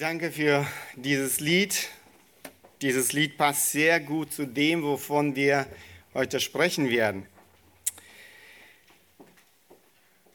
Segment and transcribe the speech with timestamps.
[0.00, 1.90] Danke für dieses Lied.
[2.80, 5.66] Dieses Lied passt sehr gut zu dem, wovon wir
[6.14, 7.26] heute sprechen werden.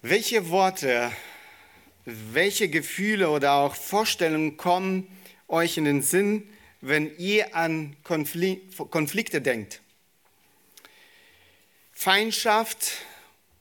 [0.03, 1.11] Welche Worte,
[2.05, 5.07] welche Gefühle oder auch Vorstellungen kommen
[5.47, 6.47] euch in den Sinn,
[6.81, 9.81] wenn ihr an Konflikte denkt?
[11.91, 12.91] Feindschaft,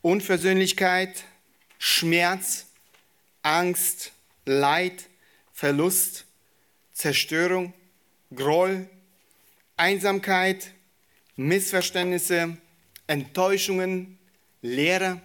[0.02, 1.25] Unversöhnlichkeit,
[1.79, 2.66] Schmerz,
[3.41, 4.12] Angst,
[4.45, 5.09] Leid,
[5.55, 6.27] Verlust,
[6.92, 7.73] Zerstörung,
[8.34, 8.91] Groll,
[9.77, 10.73] Einsamkeit,
[11.37, 12.59] Missverständnisse,
[13.06, 14.19] Enttäuschungen,
[14.62, 15.20] Leere.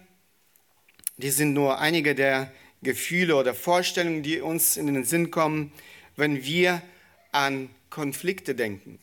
[1.16, 5.72] Die sind nur einige der Gefühle oder Vorstellungen, die uns in den Sinn kommen,
[6.16, 6.80] wenn wir
[7.32, 9.00] an Konflikte denken.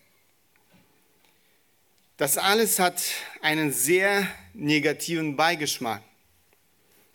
[2.15, 3.03] Das alles hat
[3.41, 6.01] einen sehr negativen Beigeschmack.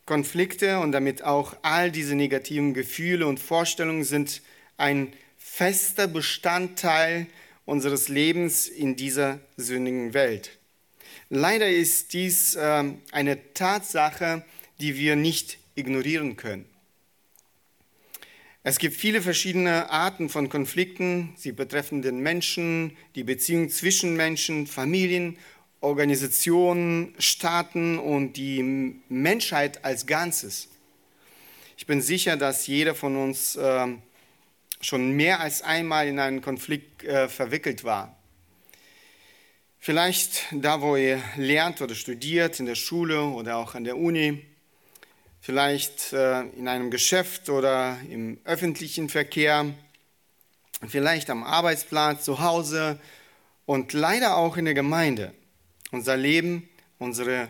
[0.05, 4.43] Konflikte und damit auch all diese negativen Gefühle und Vorstellungen sind
[4.77, 7.27] ein fester Bestandteil
[7.65, 10.59] unseres Lebens in dieser sündigen Welt.
[11.29, 14.45] Leider ist dies äh, eine Tatsache,
[14.81, 16.67] die wir nicht ignorieren können.
[18.65, 21.33] Es gibt viele verschiedene Arten von Konflikten.
[21.37, 25.37] Sie betreffen den Menschen, die Beziehung zwischen Menschen, Familien
[25.83, 28.63] Organisationen, Staaten und die
[29.09, 30.69] Menschheit als Ganzes.
[31.77, 33.89] Ich bin sicher, dass jeder von uns äh,
[34.81, 38.17] schon mehr als einmal in einen Konflikt äh, verwickelt war.
[39.81, 44.45] Vielleicht da, wo ihr lernt oder studiert, in der Schule oder auch an der Uni,
[45.41, 49.75] vielleicht äh, in einem Geschäft oder im öffentlichen Verkehr,
[50.87, 53.01] vielleicht am Arbeitsplatz, zu Hause
[53.67, 55.35] und leider auch in der Gemeinde.
[55.93, 57.49] Unser Leben, unsere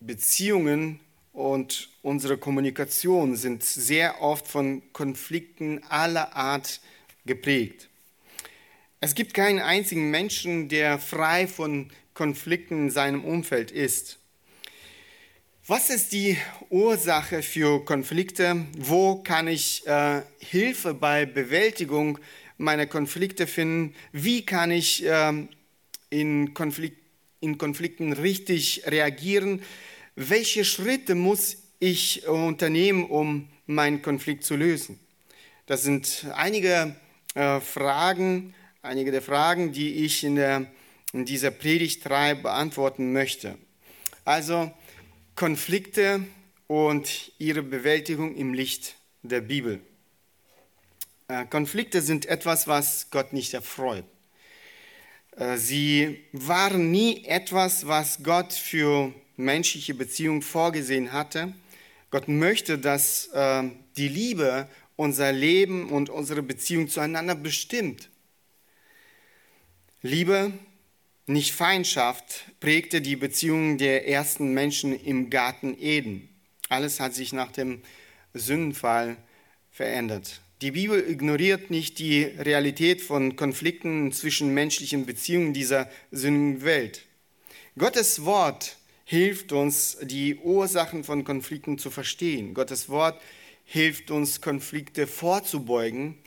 [0.00, 0.98] Beziehungen
[1.32, 6.80] und unsere Kommunikation sind sehr oft von Konflikten aller Art
[7.24, 7.88] geprägt.
[9.00, 14.18] Es gibt keinen einzigen Menschen, der frei von Konflikten in seinem Umfeld ist.
[15.64, 16.36] Was ist die
[16.70, 18.66] Ursache für Konflikte?
[18.76, 22.18] Wo kann ich äh, Hilfe bei Bewältigung
[22.56, 23.94] meiner Konflikte finden?
[24.10, 25.46] Wie kann ich äh,
[26.10, 27.07] in Konflikten
[27.40, 29.62] in Konflikten richtig reagieren?
[30.16, 34.98] Welche Schritte muss ich unternehmen, um meinen Konflikt zu lösen?
[35.66, 36.96] Das sind einige
[37.34, 40.66] äh, Fragen, einige der Fragen, die ich in, der,
[41.12, 43.58] in dieser Predigtreihe beantworten möchte.
[44.24, 44.72] Also
[45.34, 46.24] Konflikte
[46.66, 49.80] und ihre Bewältigung im Licht der Bibel.
[51.28, 54.04] Äh, Konflikte sind etwas, was Gott nicht erfreut.
[55.38, 61.54] Äh, sie waren nie etwas, was Gott für menschliche Beziehungen vorgesehen hatte.
[62.10, 63.64] Gott möchte, dass äh,
[63.96, 68.10] die Liebe unser Leben und unsere Beziehung zueinander bestimmt.
[70.02, 70.52] Liebe,
[71.26, 76.28] nicht Feindschaft, prägte die Beziehungen der ersten Menschen im Garten Eden.
[76.68, 77.82] Alles hat sich nach dem
[78.34, 79.16] Sündenfall
[79.70, 80.40] verändert.
[80.60, 87.04] Die Bibel ignoriert nicht die Realität von Konflikten zwischen menschlichen Beziehungen dieser sündigen Welt.
[87.78, 92.54] Gottes Wort hilft uns, die Ursachen von Konflikten zu verstehen.
[92.54, 93.22] Gottes Wort
[93.66, 96.18] hilft uns, Konflikte vorzubeugen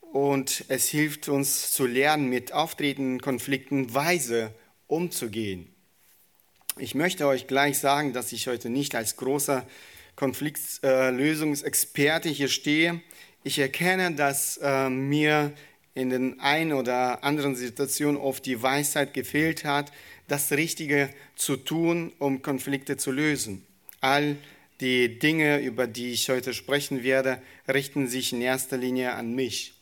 [0.00, 4.54] und es hilft uns zu lernen, mit auftretenden Konflikten weise
[4.86, 5.66] umzugehen.
[6.78, 9.66] Ich möchte euch gleich sagen, dass ich heute nicht als großer
[10.16, 13.00] Konfliktlösungsexperte hier stehe.
[13.46, 15.52] Ich erkenne, dass äh, mir
[15.94, 19.92] in den ein oder anderen Situationen oft die Weisheit gefehlt hat,
[20.26, 23.64] das Richtige zu tun, um Konflikte zu lösen.
[24.00, 24.34] All
[24.80, 29.74] die Dinge, über die ich heute sprechen werde, richten sich in erster Linie an mich.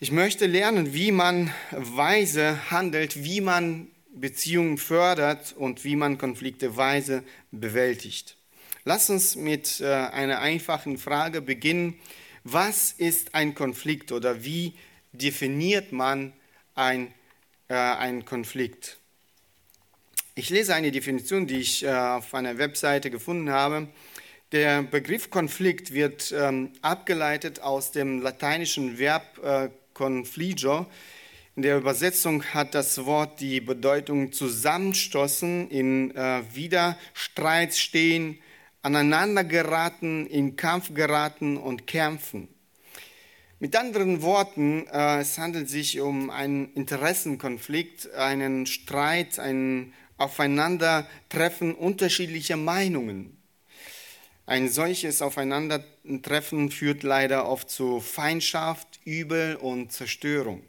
[0.00, 6.76] Ich möchte lernen, wie man weise handelt, wie man Beziehungen fördert und wie man Konflikte
[6.76, 8.36] weise bewältigt.
[8.84, 12.00] Lass uns mit äh, einer einfachen Frage beginnen.
[12.50, 14.72] Was ist ein Konflikt oder wie
[15.12, 16.32] definiert man
[16.74, 17.12] ein,
[17.68, 18.96] äh, einen Konflikt?
[20.34, 23.88] Ich lese eine Definition, die ich äh, auf einer Webseite gefunden habe.
[24.52, 30.86] Der Begriff Konflikt wird ähm, abgeleitet aus dem lateinischen Verb äh, confligio.
[31.54, 38.38] In der Übersetzung hat das Wort die Bedeutung zusammenstoßen, in äh, Widerstreit stehen,
[38.82, 42.48] aneinander geraten, in Kampf geraten und kämpfen.
[43.60, 52.56] Mit anderen Worten, äh, es handelt sich um einen Interessenkonflikt, einen Streit, ein Aufeinandertreffen unterschiedlicher
[52.56, 53.36] Meinungen.
[54.46, 60.62] Ein solches Aufeinandertreffen führt leider oft zu Feindschaft, Übel und Zerstörung.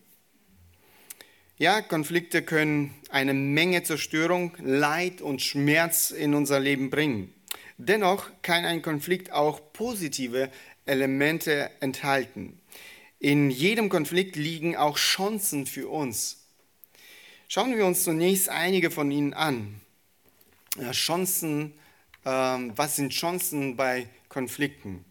[1.58, 7.34] Ja, Konflikte können eine Menge Zerstörung, Leid und Schmerz in unser Leben bringen.
[7.81, 10.52] Dennoch kann ein Konflikt auch positive
[10.86, 12.60] Elemente enthalten.
[13.20, 16.44] In jedem Konflikt liegen auch Chancen für uns.
[17.48, 19.80] Schauen wir uns zunächst einige von ihnen an.
[20.92, 21.74] Chancen,
[22.26, 25.06] ähm, was sind Chancen bei Konflikten?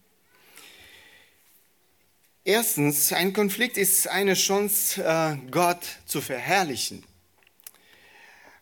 [2.45, 7.03] Erstens, ein Konflikt ist eine Chance, äh, Gott zu verherrlichen.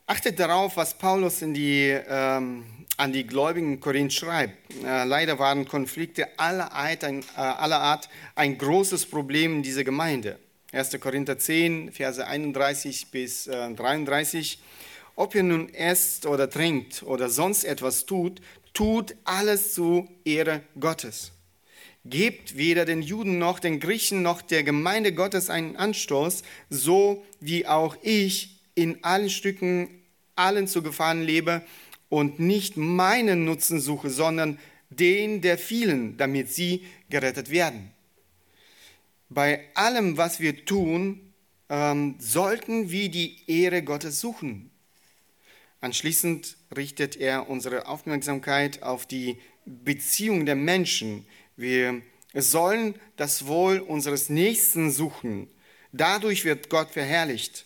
[0.06, 2.64] Achtet darauf, was Paulus die, ähm,
[2.96, 4.56] an die Gläubigen in Korinth schreibt.
[4.84, 9.84] Äh, leider waren Konflikte aller Art, ein, äh, aller Art ein großes Problem in dieser
[9.84, 10.38] Gemeinde.
[10.72, 10.98] 1.
[11.00, 14.58] Korinther 10, Verse 31 bis äh, 33.
[15.14, 18.40] Ob ihr nun esst oder trinkt oder sonst etwas tut,
[18.74, 21.32] tut alles zu Ehre Gottes.
[22.04, 27.66] Gebt weder den Juden noch den Griechen noch der Gemeinde Gottes einen Anstoß, so wie
[27.66, 30.02] auch ich in allen Stücken
[30.36, 31.62] allen zu Gefallen lebe
[32.16, 34.58] und nicht meinen Nutzen suche, sondern
[34.88, 37.90] den der vielen, damit sie gerettet werden.
[39.28, 41.20] Bei allem, was wir tun,
[41.68, 44.70] ähm, sollten wir die Ehre Gottes suchen.
[45.82, 49.36] Anschließend richtet er unsere Aufmerksamkeit auf die
[49.66, 51.26] Beziehung der Menschen.
[51.54, 52.00] Wir
[52.32, 55.50] sollen das Wohl unseres Nächsten suchen.
[55.92, 57.65] Dadurch wird Gott verherrlicht.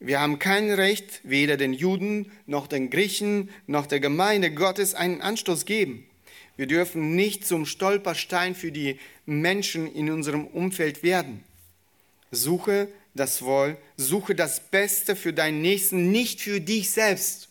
[0.00, 5.20] Wir haben kein Recht, weder den Juden noch den Griechen noch der Gemeinde Gottes einen
[5.20, 6.08] Anstoß geben.
[6.56, 11.42] Wir dürfen nicht zum Stolperstein für die Menschen in unserem Umfeld werden.
[12.30, 17.48] Suche das Wohl, suche das Beste für deinen Nächsten, nicht für dich selbst.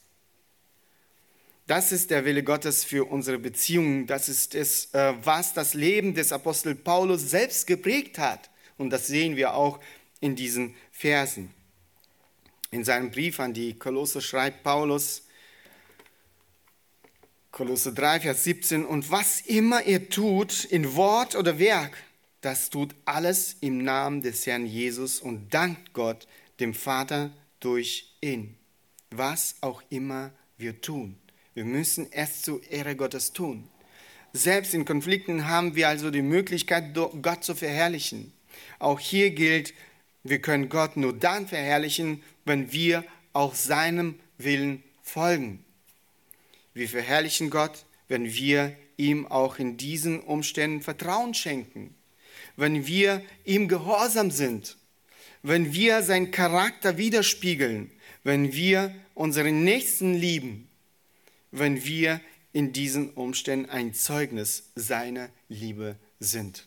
[1.68, 4.08] Das ist der Wille Gottes für unsere Beziehungen.
[4.08, 8.50] Das ist es, äh, was das Leben des Apostel Paulus selbst geprägt hat.
[8.78, 9.82] Und das sehen wir auch
[10.22, 11.54] in diesen Versen.
[12.69, 15.24] In seinem Brief an die Kolosse schreibt Paulus,
[17.52, 21.98] Kolosse 3, Vers 17, und was immer ihr tut, in Wort oder Werk,
[22.42, 26.28] das tut alles im Namen des Herrn Jesus und dankt Gott,
[26.60, 28.56] dem Vater, durch ihn.
[29.10, 31.18] Was auch immer wir tun.
[31.54, 33.68] Wir müssen es zur Ehre Gottes tun.
[34.34, 38.34] Selbst in Konflikten haben wir also die Möglichkeit, Gott zu verherrlichen.
[38.78, 39.74] Auch hier gilt,
[40.24, 43.04] wir können Gott nur dann verherrlichen, wenn wir
[43.34, 45.64] auch seinem Willen folgen.
[46.74, 51.94] Wir verherrlichen Gott, wenn wir ihm auch in diesen Umständen Vertrauen schenken,
[52.56, 54.78] wenn wir ihm gehorsam sind,
[55.44, 57.92] wenn wir seinen Charakter widerspiegeln,
[58.24, 60.68] wenn wir unseren Nächsten lieben,
[61.52, 62.20] wenn wir
[62.54, 66.66] in diesen Umständen ein Zeugnis seiner Liebe sind.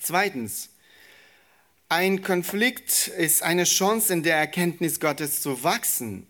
[0.00, 0.70] Zweitens,
[1.88, 6.26] ein Konflikt ist eine Chance, in der Erkenntnis Gottes zu wachsen.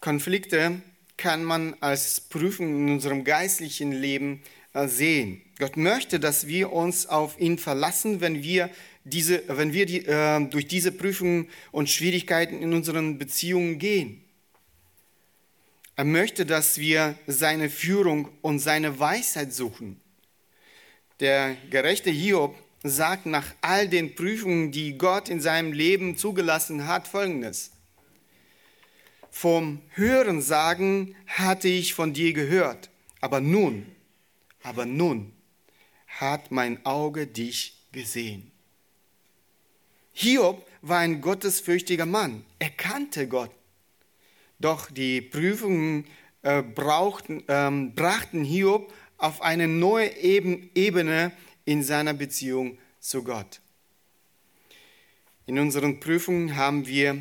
[0.00, 0.80] Konflikte
[1.16, 4.42] kann man als Prüfung in unserem geistlichen Leben
[4.74, 5.42] äh, sehen.
[5.58, 8.70] Gott möchte, dass wir uns auf ihn verlassen, wenn wir,
[9.04, 14.24] diese, wenn wir die, äh, durch diese Prüfungen und Schwierigkeiten in unseren Beziehungen gehen.
[15.94, 20.00] Er möchte, dass wir seine Führung und seine Weisheit suchen.
[21.20, 27.06] Der gerechte Hiob sagt nach all den Prüfungen, die Gott in seinem Leben zugelassen hat,
[27.06, 27.70] Folgendes.
[29.30, 33.86] Vom Hören sagen hatte ich von dir gehört, aber nun,
[34.62, 35.32] aber nun
[36.06, 38.50] hat mein Auge dich gesehen.
[40.12, 42.44] Hiob war ein gottesfürchtiger Mann.
[42.58, 43.50] Er kannte Gott.
[44.58, 46.04] Doch die Prüfungen
[46.42, 51.32] äh, brauchten, ähm, brachten Hiob auf eine neue Ebene
[51.64, 53.60] in seiner Beziehung zu Gott.
[55.46, 57.20] In unseren Prüfungen haben wir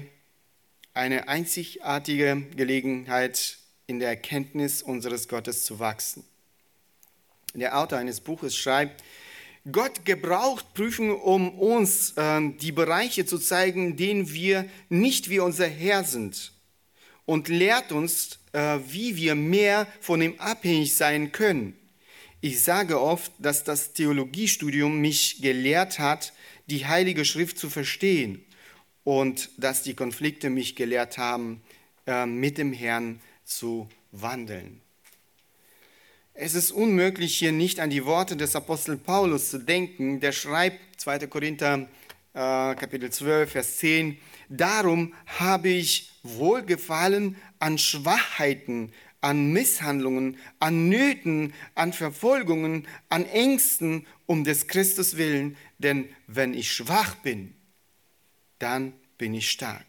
[0.94, 3.58] eine einzigartige Gelegenheit,
[3.88, 6.24] in der Erkenntnis unseres Gottes zu wachsen.
[7.54, 9.04] Der Autor eines Buches schreibt,
[9.70, 15.68] Gott gebraucht Prüfungen, um uns äh, die Bereiche zu zeigen, denen wir nicht wie unser
[15.68, 16.54] Herr sind
[17.26, 21.78] und lehrt uns, äh, wie wir mehr von ihm abhängig sein können.
[22.44, 26.34] Ich sage oft, dass das Theologiestudium mich gelehrt hat,
[26.66, 28.44] die Heilige Schrift zu verstehen
[29.04, 31.62] und dass die Konflikte mich gelehrt haben,
[32.08, 34.82] äh, mit dem Herrn zu wandeln.
[36.34, 40.20] Es ist unmöglich, hier nicht an die Worte des Apostel Paulus zu denken.
[40.20, 41.28] Der schreibt, 2.
[41.28, 41.88] Korinther
[42.34, 44.18] äh, Kapitel 12, Vers 10,
[44.50, 54.44] Darum habe ich Wohlgefallen an Schwachheiten, an Misshandlungen, an Nöten, an Verfolgungen, an Ängsten um
[54.44, 57.54] des Christus willen, denn wenn ich schwach bin,
[58.60, 59.86] dann bin ich stark.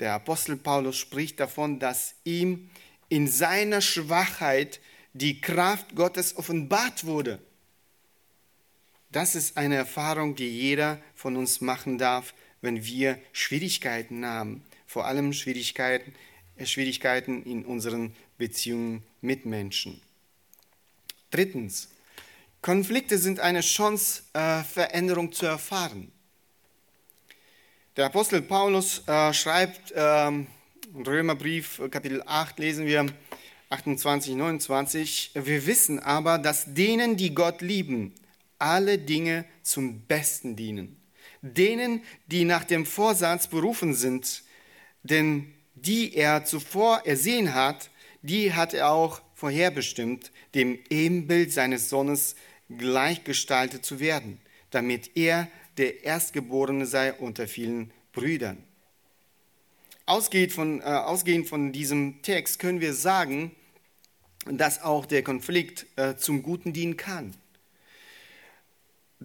[0.00, 2.70] Der Apostel Paulus spricht davon, dass ihm
[3.08, 4.80] in seiner Schwachheit
[5.12, 7.38] die Kraft Gottes offenbart wurde.
[9.10, 15.04] Das ist eine Erfahrung, die jeder von uns machen darf, wenn wir Schwierigkeiten haben, vor
[15.06, 16.14] allem Schwierigkeiten,
[16.56, 20.02] äh, Schwierigkeiten in unseren Beziehungen mit Menschen.
[21.30, 21.88] Drittens,
[22.60, 26.10] Konflikte sind eine Chance, äh, Veränderung zu erfahren.
[27.96, 30.48] Der Apostel Paulus äh, schreibt ähm,
[30.92, 33.06] im Römerbrief Kapitel 8 lesen wir
[33.70, 38.12] 28, 29, wir wissen aber, dass denen, die Gott lieben,
[38.58, 40.96] alle Dinge zum Besten dienen.
[41.42, 44.42] Denen, die nach dem Vorsatz berufen sind,
[45.04, 47.88] denn die er zuvor ersehen hat,
[48.22, 52.36] die hat er auch vorherbestimmt, dem Ebenbild seines Sohnes
[52.68, 58.62] gleichgestaltet zu werden, damit er der Erstgeborene sei unter vielen Brüdern.
[60.06, 63.52] Ausgehend von, äh, ausgehend von diesem Text können wir sagen,
[64.44, 67.34] dass auch der Konflikt äh, zum Guten dienen kann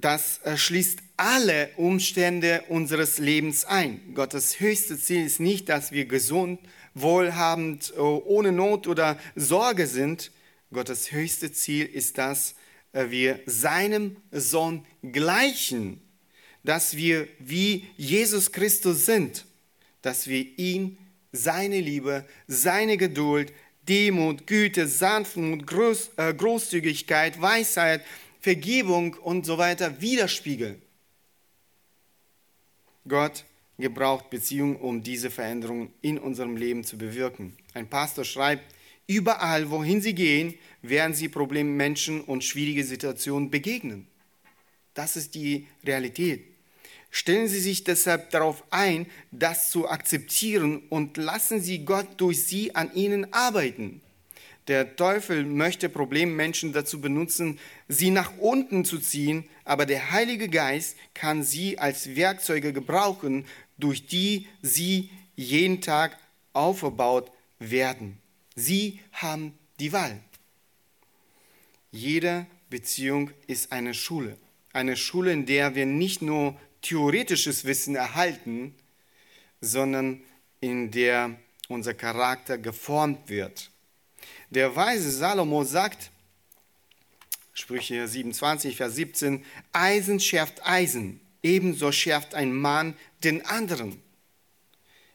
[0.01, 4.13] das äh, schließt alle Umstände unseres Lebens ein.
[4.13, 6.60] Gottes höchstes Ziel ist nicht, dass wir gesund,
[7.01, 10.32] wohlhabend, äh, ohne Not oder Sorge sind.
[10.74, 12.56] Gottes höchstes Ziel ist, dass
[12.94, 16.01] äh, wir seinem Sohn gleichen,
[16.63, 19.46] dass wir wie Jesus Christus sind,
[20.01, 20.98] dass wir ihn,
[21.32, 23.54] seine Liebe, seine Geduld,
[23.88, 28.04] Demut, Güte, Sanftmut, Groß, äh, Großzügigkeit, Weisheit,
[28.42, 30.82] Vergebung und so weiter widerspiegeln.
[33.08, 33.46] Gott
[33.77, 37.55] gebraucht Beziehungen, um diese Veränderung in unserem Leben zu bewirken.
[37.74, 38.63] Ein Pastor schreibt,
[39.05, 44.07] überall, wohin sie gehen, werden sie Probleme, Menschen und schwierige Situationen begegnen.
[44.93, 46.43] Das ist die Realität.
[47.10, 52.75] Stellen Sie sich deshalb darauf ein, das zu akzeptieren und lassen Sie Gott durch Sie
[52.75, 54.01] an Ihnen arbeiten.
[54.67, 57.57] Der Teufel möchte Problemmenschen dazu benutzen,
[57.88, 63.45] sie nach unten zu ziehen, aber der Heilige Geist kann sie als Werkzeuge gebrauchen,
[63.77, 66.17] durch die sie jeden Tag
[66.51, 68.17] aufgebaut werden.
[68.55, 70.19] Sie haben die Wahl.
[71.91, 74.38] Jede Beziehung ist eine Schule.
[74.74, 78.75] Eine Schule, in der wir nicht nur theoretisches Wissen erhalten,
[79.62, 80.21] sondern
[80.59, 83.71] in der unser Charakter geformt wird.
[84.50, 86.10] Der weise Salomo sagt,
[87.54, 94.01] Sprüche 27, Vers 17, Eisen schärft Eisen, ebenso schärft ein Mann den anderen.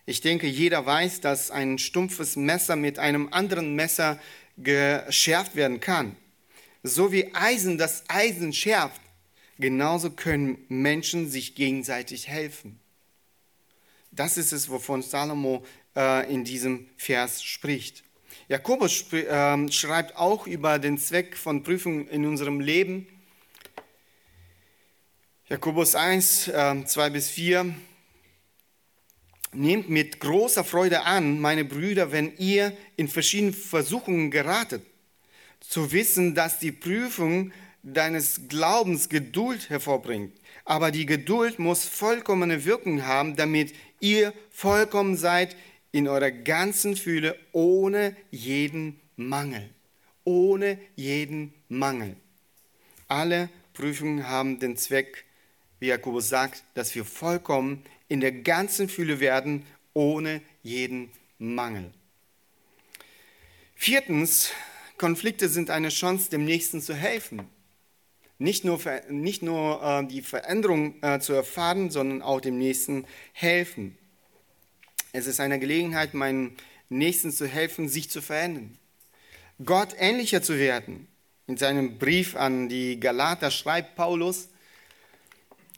[0.05, 4.21] Ich denke, jeder weiß, dass ein stumpfes Messer mit einem anderen Messer
[4.59, 6.17] geschärft werden kann.
[6.83, 9.01] So wie Eisen das Eisen schärft,
[9.59, 12.81] genauso können Menschen sich gegenseitig helfen.
[14.11, 15.65] Das ist es, wovon Salomo
[15.97, 18.03] äh, in diesem Vers spricht.
[18.49, 23.07] Jakobus ähm, schreibt auch über den Zweck von Prüfungen in unserem Leben.
[25.49, 27.75] Jakobus 1, 2 ähm, bis 4.
[29.55, 34.83] Nehmt mit großer Freude an, meine Brüder, wenn ihr in verschiedene Versuchungen geratet,
[35.61, 40.33] zu wissen, dass die Prüfung deines Glaubens Geduld hervorbringt.
[40.65, 45.57] Aber die Geduld muss vollkommene Wirkung haben, damit ihr vollkommen seid,
[45.93, 49.69] in eurer ganzen Fühle ohne jeden Mangel.
[50.25, 52.17] Ohne jeden Mangel.
[53.09, 55.25] Alle Prüfungen haben den Zweck,
[55.81, 61.91] wie Jakobus sagt, dass wir vollkommen in der ganzen Fühle werden, ohne jeden Mangel.
[63.75, 64.53] Viertens,
[64.97, 67.49] Konflikte sind eine Chance, dem Nächsten zu helfen.
[68.39, 73.99] Nicht nur, nicht nur äh, die Veränderung äh, zu erfahren, sondern auch dem Nächsten helfen.
[75.15, 76.57] Es ist eine Gelegenheit, meinen
[76.89, 78.79] Nächsten zu helfen, sich zu verändern,
[79.63, 81.07] Gott ähnlicher zu werden.
[81.47, 84.49] In seinem Brief an die Galater schreibt Paulus,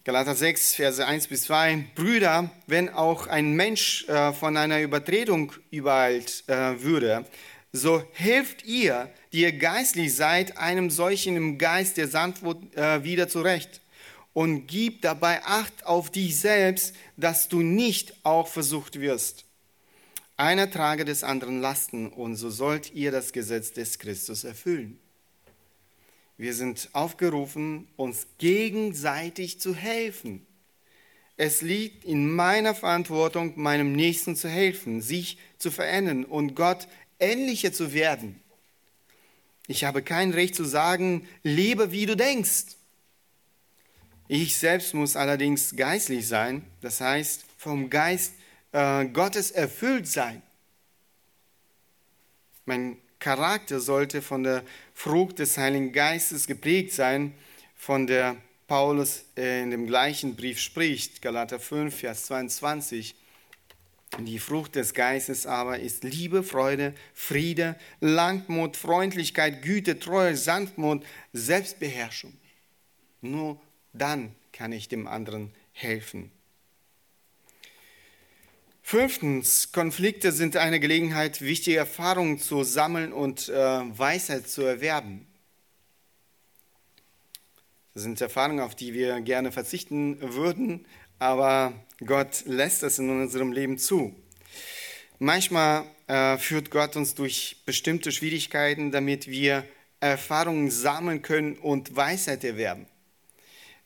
[0.05, 5.51] Galater 6, Verse 1 bis 2, Brüder, wenn auch ein Mensch äh, von einer Übertretung
[5.69, 7.25] übereilt äh, würde,
[7.73, 13.27] so helft ihr, die ihr geistlich seid, einem solchen im Geist der Sanftmut äh, wieder
[13.27, 13.81] zurecht
[14.35, 19.45] und gib dabei Acht auf dich selbst, dass du nicht auch versucht wirst.
[20.35, 24.99] Einer trage des anderen Lasten und so sollt ihr das Gesetz des Christus erfüllen.
[26.37, 30.45] Wir sind aufgerufen, uns gegenseitig zu helfen.
[31.37, 36.89] Es liegt in meiner Verantwortung, meinem Nächsten zu helfen, sich zu verändern und Gott
[37.21, 38.41] ähnlicher zu werden.
[39.67, 42.75] Ich habe kein Recht zu sagen, lebe wie du denkst.
[44.27, 48.33] Ich selbst muss allerdings geistlich sein, das heißt vom Geist
[48.71, 50.41] äh, Gottes erfüllt sein.
[52.65, 54.63] Mein Charakter sollte von der
[54.93, 57.35] Frucht des Heiligen Geistes geprägt sein,
[57.75, 58.35] von der
[58.67, 63.15] Paulus in dem gleichen Brief spricht, Galater 5, Vers 22.
[64.19, 72.33] Die Frucht des Geistes aber ist Liebe, Freude, Friede, Langmut, Freundlichkeit, Güte, Treue, Sanftmut, Selbstbeherrschung.
[73.21, 73.59] Nur
[73.97, 76.31] dann kann ich dem anderen helfen.
[78.81, 85.25] Fünftens, Konflikte sind eine Gelegenheit, wichtige Erfahrungen zu sammeln und äh, Weisheit zu erwerben.
[87.95, 90.85] Das sind Erfahrungen, auf die wir gerne verzichten würden,
[91.17, 91.73] aber
[92.05, 94.13] Gott lässt es in unserem Leben zu.
[95.17, 99.65] Manchmal äh, führt Gott uns durch bestimmte Schwierigkeiten, damit wir
[99.99, 102.85] Erfahrungen sammeln können und Weisheit erwerben.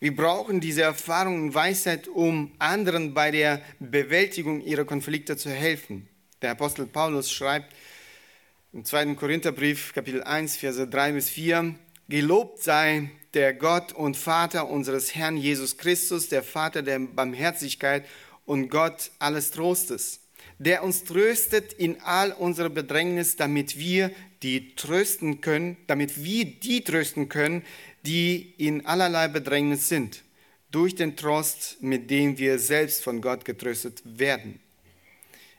[0.01, 6.07] Wir brauchen diese Erfahrung und Weisheit, um anderen bei der Bewältigung ihrer Konflikte zu helfen.
[6.41, 7.75] Der Apostel Paulus schreibt
[8.71, 9.15] im 2.
[9.15, 11.75] Korintherbrief, Kapitel 1, Verse 3 bis 4,
[12.07, 18.05] Gelobt sei der Gott und Vater unseres Herrn Jesus Christus, der Vater der Barmherzigkeit
[18.45, 20.21] und Gott alles Trostes,
[20.59, 24.11] der uns tröstet in all unserer Bedrängnis, damit wir
[24.43, 27.63] die trösten können, damit wir die trösten können,
[28.05, 30.23] die in allerlei Bedrängnis sind,
[30.71, 34.59] durch den Trost, mit dem wir selbst von Gott getröstet werden.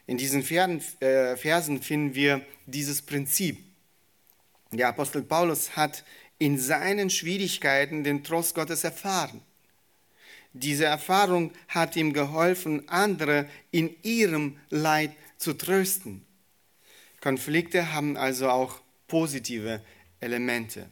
[0.07, 3.57] In diesen äh, Versen finden wir dieses Prinzip.
[4.71, 6.03] Der Apostel Paulus hat
[6.37, 9.41] in seinen Schwierigkeiten den Trost Gottes erfahren.
[10.53, 16.25] Diese Erfahrung hat ihm geholfen, andere in ihrem Leid zu trösten.
[17.21, 19.81] Konflikte haben also auch positive
[20.19, 20.89] Elemente.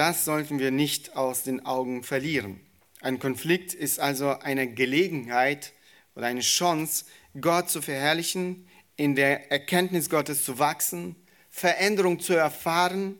[0.00, 2.58] Das sollten wir nicht aus den Augen verlieren.
[3.02, 5.74] Ein Konflikt ist also eine Gelegenheit
[6.14, 7.04] oder eine Chance,
[7.38, 11.16] Gott zu verherrlichen, in der Erkenntnis Gottes zu wachsen,
[11.50, 13.18] Veränderung zu erfahren,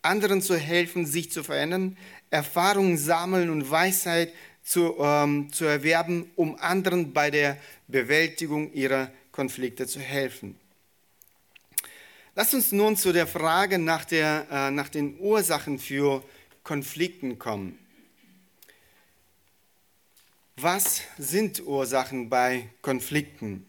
[0.00, 1.98] anderen zu helfen, sich zu verändern,
[2.30, 9.86] Erfahrungen sammeln und Weisheit zu, ähm, zu erwerben, um anderen bei der Bewältigung ihrer Konflikte
[9.86, 10.58] zu helfen.
[12.38, 16.22] Lass uns nun zu der Frage nach, der, äh, nach den Ursachen für
[16.64, 17.78] Konflikten kommen.
[20.56, 23.66] Was sind Ursachen bei Konflikten?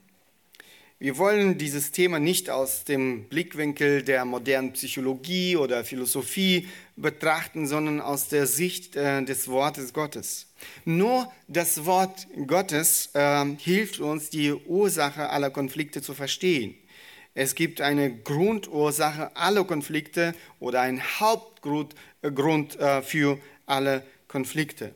[1.00, 8.02] Wir wollen dieses Thema nicht aus dem Blickwinkel der modernen Psychologie oder Philosophie betrachten, sondern
[8.02, 10.48] aus der Sicht äh, des Wortes Gottes.
[10.84, 16.76] Nur das Wort Gottes äh, hilft uns, die Ursache aller Konflikte zu verstehen.
[17.38, 24.96] Es gibt eine Grundursache aller Konflikte oder ein Hauptgrund äh, Grund, äh, für alle Konflikte.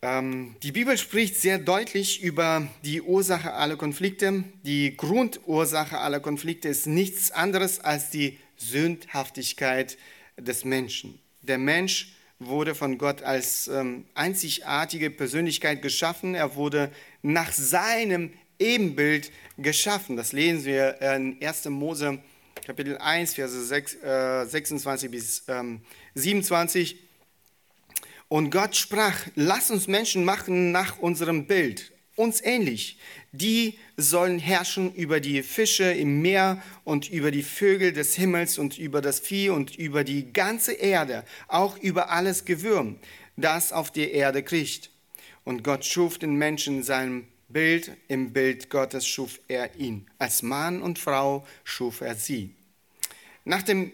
[0.00, 4.44] Ähm, die Bibel spricht sehr deutlich über die Ursache aller Konflikte.
[4.62, 9.98] Die Grundursache aller Konflikte ist nichts anderes als die Sündhaftigkeit
[10.38, 11.18] des Menschen.
[11.42, 16.36] Der Mensch wurde von Gott als ähm, einzigartige Persönlichkeit geschaffen.
[16.36, 20.16] Er wurde nach seinem Ebenbild geschaffen.
[20.16, 21.66] Das lesen wir in 1.
[21.66, 22.18] Mose
[22.66, 25.80] Kapitel 1, Verse 6, äh, 26 bis ähm,
[26.14, 26.96] 27.
[28.28, 32.98] Und Gott sprach, lass uns Menschen machen nach unserem Bild, uns ähnlich.
[33.32, 38.78] Die sollen herrschen über die Fische im Meer und über die Vögel des Himmels und
[38.78, 42.96] über das Vieh und über die ganze Erde, auch über alles Gewürm,
[43.36, 44.90] das auf der Erde kriecht.
[45.44, 50.06] Und Gott schuf den Menschen in seinem Bild, im Bild Gottes schuf er ihn.
[50.18, 52.50] Als Mann und Frau schuf er sie.
[53.44, 53.92] Nach dem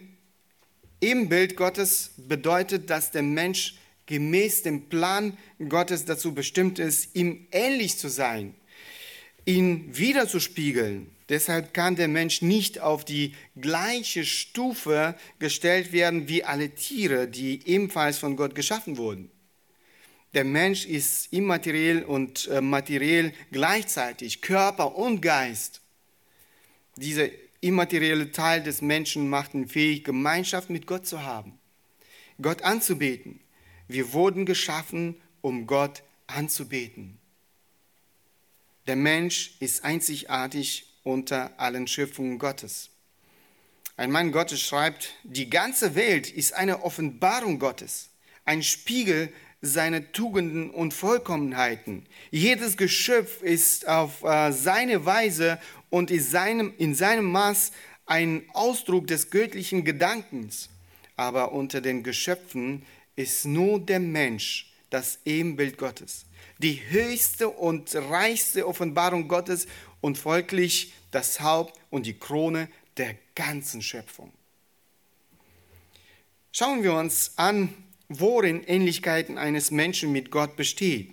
[0.99, 3.75] Ebenbild Gottes bedeutet, dass der Mensch
[4.07, 5.37] gemäß dem Plan
[5.69, 8.55] Gottes dazu bestimmt ist, ihm ähnlich zu sein,
[9.45, 11.11] ihn wiederzuspiegeln.
[11.29, 17.65] Deshalb kann der Mensch nicht auf die gleiche Stufe gestellt werden wie alle Tiere, die
[17.67, 19.29] ebenfalls von Gott geschaffen wurden.
[20.33, 25.81] Der Mensch ist immateriell und äh, materiell gleichzeitig, Körper und Geist.
[26.95, 27.27] Dieser
[27.59, 31.59] immaterielle Teil des Menschen macht ihn fähig, Gemeinschaft mit Gott zu haben,
[32.41, 33.39] Gott anzubeten.
[33.87, 37.17] Wir wurden geschaffen, um Gott anzubeten.
[38.87, 42.89] Der Mensch ist einzigartig unter allen Schöpfungen Gottes.
[43.97, 48.09] Ein Mann Gottes schreibt, die ganze Welt ist eine Offenbarung Gottes,
[48.45, 49.31] ein Spiegel
[49.61, 52.05] seine Tugenden und Vollkommenheiten.
[52.31, 57.71] Jedes Geschöpf ist auf äh, seine Weise und in seinem, in seinem Maß
[58.05, 60.69] ein Ausdruck des göttlichen Gedankens.
[61.15, 62.83] Aber unter den Geschöpfen
[63.15, 66.25] ist nur der Mensch das Ebenbild Gottes,
[66.57, 69.67] die höchste und reichste Offenbarung Gottes
[70.01, 74.33] und folglich das Haupt und die Krone der ganzen Schöpfung.
[76.51, 77.73] Schauen wir uns an,
[78.19, 81.11] worin Ähnlichkeiten eines Menschen mit Gott besteht.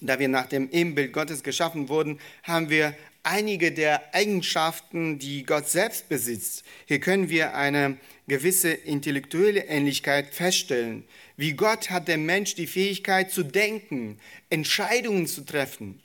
[0.00, 5.68] Da wir nach dem Ebenbild Gottes geschaffen wurden, haben wir einige der Eigenschaften, die Gott
[5.68, 6.64] selbst besitzt.
[6.86, 11.04] Hier können wir eine gewisse intellektuelle Ähnlichkeit feststellen.
[11.36, 14.18] Wie Gott hat der Mensch die Fähigkeit zu denken,
[14.50, 16.00] Entscheidungen zu treffen.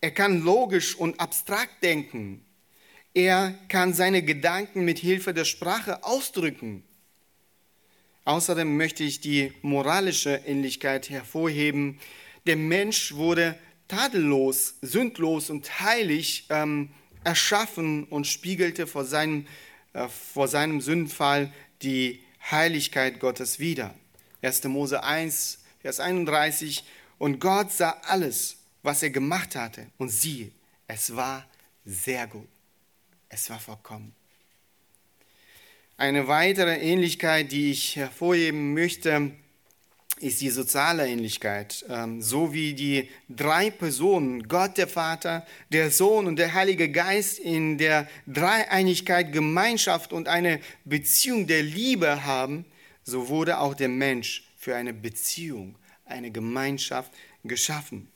[0.00, 2.44] Er kann logisch und abstrakt denken.
[3.14, 6.84] Er kann seine Gedanken mit Hilfe der Sprache ausdrücken.
[8.26, 12.00] Außerdem möchte ich die moralische Ähnlichkeit hervorheben.
[12.44, 16.90] Der Mensch wurde tadellos, sündlos und heilig ähm,
[17.22, 19.46] erschaffen und spiegelte vor seinem,
[19.92, 23.94] äh, vor seinem Sündenfall die Heiligkeit Gottes wider.
[24.42, 24.64] 1.
[24.64, 26.82] Mose 1, Vers 31.
[27.18, 30.50] Und Gott sah alles, was er gemacht hatte, und siehe,
[30.88, 31.46] es war
[31.84, 32.48] sehr gut.
[33.28, 34.15] Es war vollkommen.
[35.98, 39.30] Eine weitere Ähnlichkeit, die ich hervorheben möchte,
[40.20, 41.86] ist die soziale Ähnlichkeit.
[41.88, 47.38] Ähm, so wie die drei Personen, Gott der Vater, der Sohn und der Heilige Geist
[47.38, 52.66] in der Dreieinigkeit Gemeinschaft und eine Beziehung der Liebe haben,
[53.02, 57.10] so wurde auch der Mensch für eine Beziehung, eine Gemeinschaft
[57.42, 58.08] geschaffen.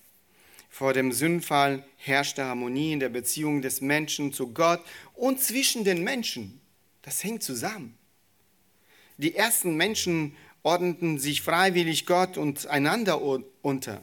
[0.69, 6.05] Vor dem Sündfall herrschte Harmonie in der Beziehung des Menschen zu Gott und zwischen den
[6.05, 6.60] Menschen.
[7.11, 7.99] Das hängt zusammen.
[9.17, 13.21] Die ersten Menschen ordneten sich freiwillig Gott und einander
[13.63, 14.01] unter.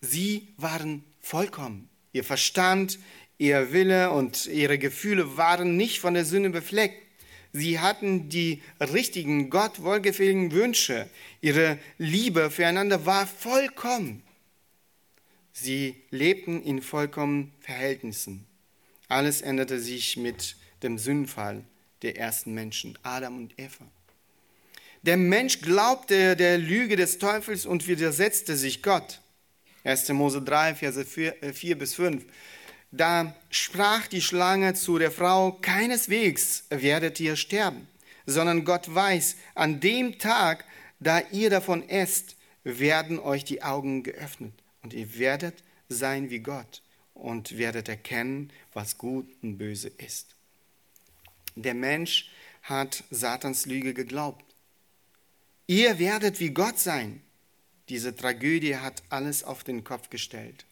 [0.00, 1.88] Sie waren vollkommen.
[2.12, 3.00] Ihr Verstand,
[3.36, 7.02] ihr Wille und ihre Gefühle waren nicht von der Sünde befleckt.
[7.52, 11.10] Sie hatten die richtigen, Gott wohlgefälligen Wünsche.
[11.40, 14.22] Ihre Liebe füreinander war vollkommen.
[15.50, 18.46] Sie lebten in vollkommenen Verhältnissen.
[19.08, 20.54] Alles änderte sich mit
[20.84, 21.64] dem Sündenfall
[22.02, 23.86] der ersten Menschen, Adam und Eva.
[25.02, 29.20] Der Mensch glaubte der Lüge des Teufels und widersetzte sich Gott.
[29.84, 30.08] 1.
[30.10, 32.24] Mose 3, Verse 4, 4 äh, bis 5.
[32.90, 37.86] Da sprach die Schlange zu der Frau, keineswegs werdet ihr sterben,
[38.26, 40.64] sondern Gott weiß, an dem Tag,
[40.98, 46.82] da ihr davon esst, werden euch die Augen geöffnet und ihr werdet sein wie Gott
[47.14, 50.35] und werdet erkennen, was gut und böse ist.
[51.56, 52.30] Der Mensch
[52.62, 54.44] hat Satans Lüge geglaubt.
[55.66, 57.22] Ihr werdet wie Gott sein.
[57.88, 60.66] Diese Tragödie hat alles auf den Kopf gestellt.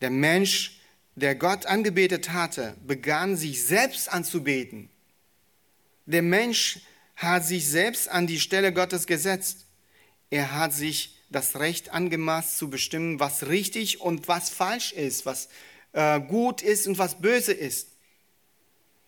[0.00, 0.80] Der Mensch,
[1.14, 4.88] der Gott angebetet hatte, begann sich selbst anzubeten.
[6.06, 6.80] Der Mensch
[7.16, 9.66] hat sich selbst an die Stelle Gottes gesetzt.
[10.30, 15.48] Er hat sich das Recht angemaßt zu bestimmen, was richtig und was falsch ist, was
[15.92, 17.89] äh, gut ist und was böse ist.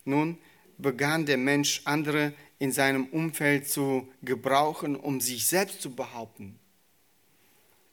[0.05, 0.37] Nun
[0.77, 6.59] begann der Mensch andere in seinem Umfeld zu gebrauchen, um sich selbst zu behaupten.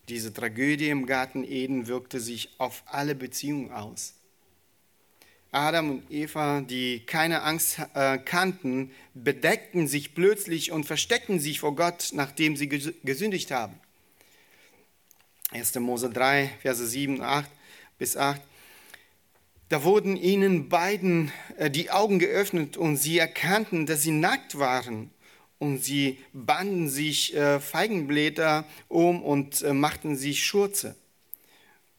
[0.08, 4.14] Diese Tragödie im Garten Eden wirkte sich auf alle Beziehungen aus.
[5.52, 11.74] Adam und Eva, die keine Angst äh, kannten, bedeckten sich plötzlich und versteckten sich vor
[11.74, 13.74] Gott, nachdem sie gesündigt haben.
[15.50, 15.74] 1.
[15.76, 17.50] Mose 3, Verse 7, 8
[17.98, 18.40] bis 8.
[19.70, 25.10] Da wurden ihnen beiden äh, die Augen geöffnet und sie erkannten, dass sie nackt waren.
[25.60, 30.96] Und sie banden sich äh, Feigenblätter um und äh, machten sich Schurze.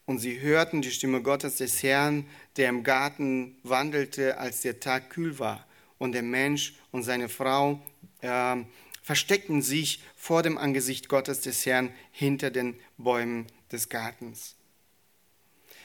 [0.04, 2.26] Und sie hörten die Stimme Gottes des Herrn,
[2.58, 5.66] der im Garten wandelte, als der Tag kühl war.
[5.96, 7.80] Und der Mensch und seine Frau
[8.20, 8.56] äh,
[9.02, 14.56] versteckten sich vor dem Angesicht Gottes des Herrn hinter den Bäumen des Gartens.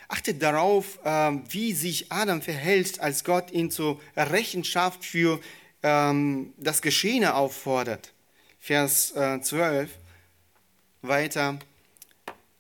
[0.08, 5.40] Achtet darauf, ähm, wie sich Adam verhält, als Gott ihn zur Rechenschaft für
[5.84, 8.14] ähm, das Geschehene auffordert.
[8.60, 11.60] Vers 12 äh, weiter.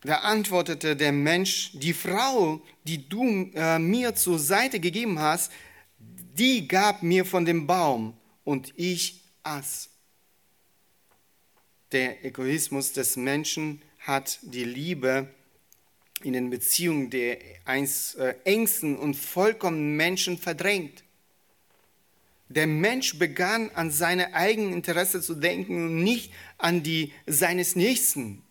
[0.02, 5.52] Da antwortete der Mensch, die Frau, die du äh, mir zur Seite gegeben hast,
[6.00, 9.90] die gab mir von dem Baum und ich aß.
[11.92, 15.28] Der Egoismus des Menschen hat die Liebe
[16.24, 21.04] in den Beziehungen der äh, engsten und vollkommenen Menschen verdrängt.
[22.50, 28.42] Der Mensch begann an seine eigenen Interessen zu denken und nicht an die seines Nächsten.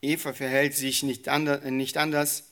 [0.00, 1.62] Eva verhält sich nicht, anders.
[1.64, 2.44] Nicht anders.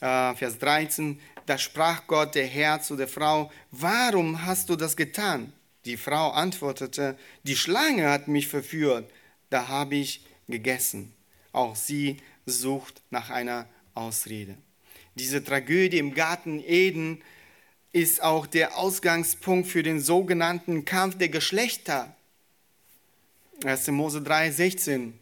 [0.00, 4.96] äh, Vers 13, da sprach Gott der Herr zu der Frau, warum hast du das
[4.96, 5.52] getan?
[5.84, 9.10] Die Frau antwortete, die Schlange hat mich verführt,
[9.50, 11.12] da habe ich gegessen.
[11.52, 14.56] Auch sie sucht nach einer Ausrede.
[15.14, 17.22] Diese Tragödie im Garten Eden
[17.92, 22.16] ist auch der Ausgangspunkt für den sogenannten Kampf der Geschlechter.
[23.64, 23.88] 1.
[23.88, 25.18] Mose 3, 16.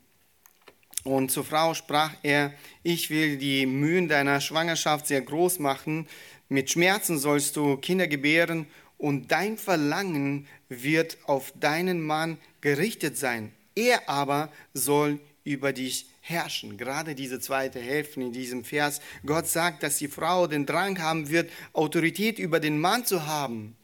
[1.04, 6.08] Und zur Frau sprach er, ich will die Mühen deiner Schwangerschaft sehr groß machen,
[6.48, 8.66] mit Schmerzen sollst du Kinder gebären
[8.98, 13.52] und dein Verlangen wird auf deinen Mann gerichtet sein.
[13.74, 16.78] Er aber soll über dich herrschen.
[16.78, 19.00] Gerade diese zweite Hälfte in diesem Vers.
[19.26, 23.76] Gott sagt, dass die Frau den Drang haben wird, Autorität über den Mann zu haben,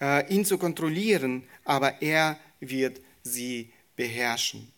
[0.00, 4.72] äh, ihn zu kontrollieren, aber er wird sie beherrschen.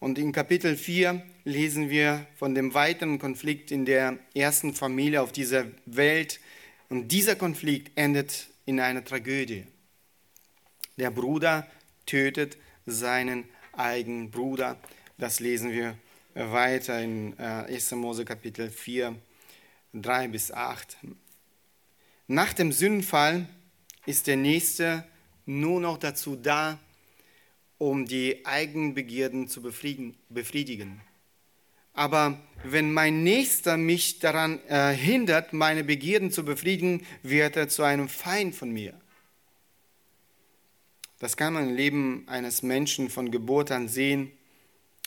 [0.00, 5.32] Und in Kapitel 4 lesen wir von dem weiteren Konflikt in der ersten Familie auf
[5.32, 6.40] dieser Welt.
[6.88, 9.64] Und dieser Konflikt endet in einer Tragödie.
[10.98, 11.66] Der Bruder
[12.06, 13.44] tötet seinen
[13.78, 14.76] eigenen Bruder.
[15.18, 15.96] Das lesen wir
[16.34, 17.92] weiter in 1.
[17.92, 19.14] Äh, Mose Kapitel 4,
[19.94, 20.96] 3 bis 8.
[22.26, 23.46] Nach dem Sündenfall
[24.06, 25.04] ist der Nächste
[25.46, 26.78] nur noch dazu da,
[27.78, 31.00] um die eigenen Begierden zu befriedigen.
[31.92, 37.84] Aber wenn mein Nächster mich daran äh, hindert, meine Begierden zu befriedigen, wird er zu
[37.84, 39.00] einem Feind von mir.
[41.24, 44.30] Das kann man im Leben eines Menschen von Geburt an sehen.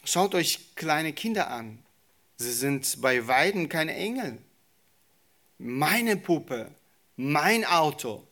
[0.04, 1.78] Schaut euch kleine Kinder an.
[2.38, 4.40] Sie sind bei Weiden keine Engel.
[5.60, 6.72] Meine Puppe,
[7.18, 8.26] mein Auto.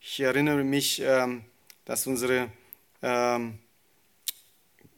[0.00, 1.44] Ich erinnere mich, ähm,
[1.84, 2.48] dass unsere
[3.02, 3.58] ähm,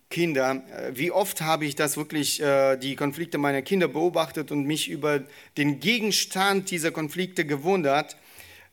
[0.09, 4.69] Kinder, äh, wie oft habe ich das wirklich, äh, die Konflikte meiner Kinder beobachtet und
[4.69, 5.25] mich über
[5.57, 8.17] den Gegenstand dieser Konflikte gewundert.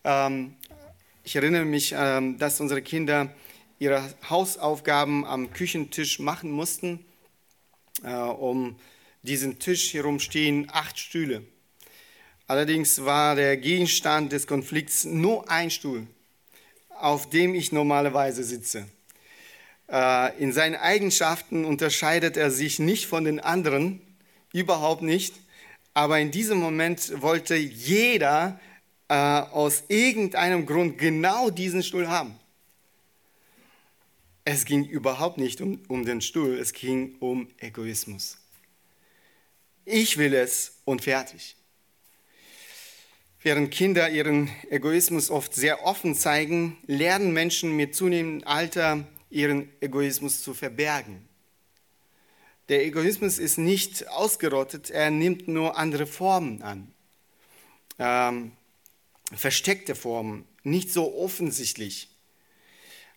[0.03, 0.56] Ähm,
[1.27, 3.29] ich erinnere mich, ähm, dass unsere Kinder
[3.79, 7.03] ihre Hausaufgaben am Küchentisch machen mussten.
[8.01, 8.77] Äh, um
[9.23, 11.43] diesen Tisch herum stehen acht Stühle.
[12.47, 16.07] Allerdings war der Gegenstand des Konflikts nur ein Stuhl,
[16.91, 18.87] auf dem ich normalerweise sitze.
[19.91, 23.99] Äh, in seinen Eigenschaften unterscheidet er sich nicht von den anderen,
[24.53, 25.33] überhaupt nicht.
[25.93, 28.61] Aber in diesem Moment wollte jeder
[29.09, 32.37] äh, aus irgendeinem Grund genau diesen Stuhl haben.
[34.43, 38.37] Es ging überhaupt nicht um, um den Stuhl, es ging um Egoismus.
[39.83, 41.55] Ich will es und fertig.
[43.41, 50.41] Während Kinder ihren Egoismus oft sehr offen zeigen, lernen Menschen mit zunehmendem Alter ihren Egoismus
[50.41, 51.27] zu verbergen.
[52.67, 56.91] Der Egoismus ist nicht ausgerottet, er nimmt nur andere Formen an.
[57.99, 58.51] Ähm,
[59.35, 62.09] versteckte Formen, nicht so offensichtlich.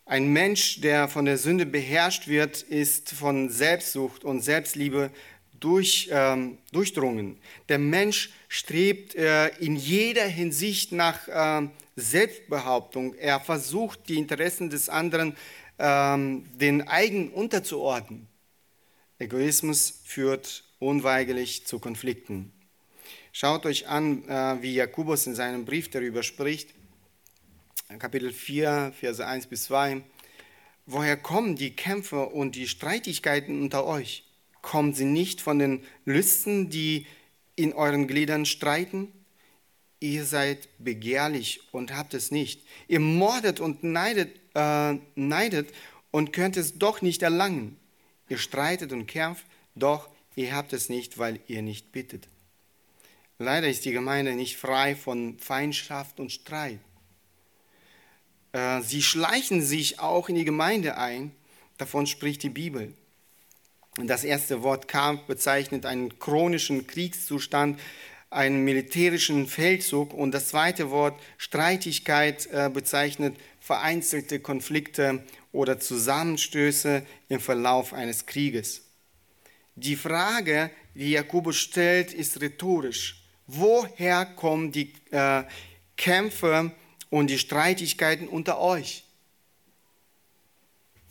[0.05, 5.11] Ein Mensch, der von der Sünde beherrscht wird, ist von Selbstsucht und Selbstliebe
[5.59, 7.39] durch, ähm, durchdrungen.
[7.69, 13.13] Der Mensch strebt äh, in jeder Hinsicht nach äh, Selbstbehauptung.
[13.13, 15.37] Er versucht, die Interessen des anderen
[15.79, 18.27] ähm, den eigenen unterzuordnen.
[19.19, 22.51] Egoismus führt unweigerlich zu Konflikten.
[23.33, 26.73] Schaut euch an, äh, wie Jakobus in seinem Brief darüber spricht.
[27.97, 30.01] Kapitel 4, Verse 1 bis 2.
[30.85, 34.25] Woher kommen die Kämpfe und die Streitigkeiten unter euch?
[34.61, 37.05] Kommen sie nicht von den Lüsten, die
[37.55, 39.13] in euren Gliedern streiten?
[40.01, 42.65] Ihr seid begehrlich und habt es nicht.
[42.89, 45.69] Ihr mordet und neidet, äh, neidet
[46.11, 47.77] und könnt es doch nicht erlangen.
[48.27, 52.27] Ihr streitet und kämpft, doch ihr habt es nicht, weil ihr nicht bittet.
[53.41, 56.77] Leider ist die Gemeinde nicht frei von Feindschaft und Streit.
[58.51, 61.31] Äh, sie schleichen sich auch in die Gemeinde ein,
[61.79, 62.93] davon spricht die Bibel.
[63.97, 67.79] Das erste Wort Kampf bezeichnet einen chronischen Kriegszustand,
[68.29, 77.39] einen militärischen Feldzug und das zweite Wort Streitigkeit äh, bezeichnet vereinzelte Konflikte oder Zusammenstöße im
[77.39, 78.83] Verlauf eines Krieges.
[79.75, 83.20] Die Frage, die Jakobus stellt, ist rhetorisch.
[83.53, 85.43] Woher kommen die äh,
[85.97, 86.71] Kämpfe
[87.09, 89.03] und die Streitigkeiten unter euch?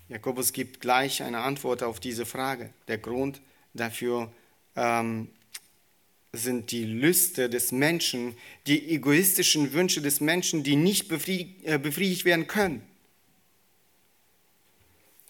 [0.08, 2.70] Jakobus gibt gleich eine Antwort auf diese Frage.
[2.88, 3.42] Der Grund
[3.74, 4.32] dafür
[4.74, 5.28] ähm,
[6.32, 8.34] sind die Lüste des Menschen,
[8.66, 12.82] die egoistischen Wünsche des Menschen, die nicht äh, befriedigt werden können.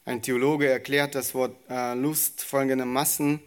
[0.05, 3.41] Ein Theologe erklärt das Wort äh, Lust folgendermaßen,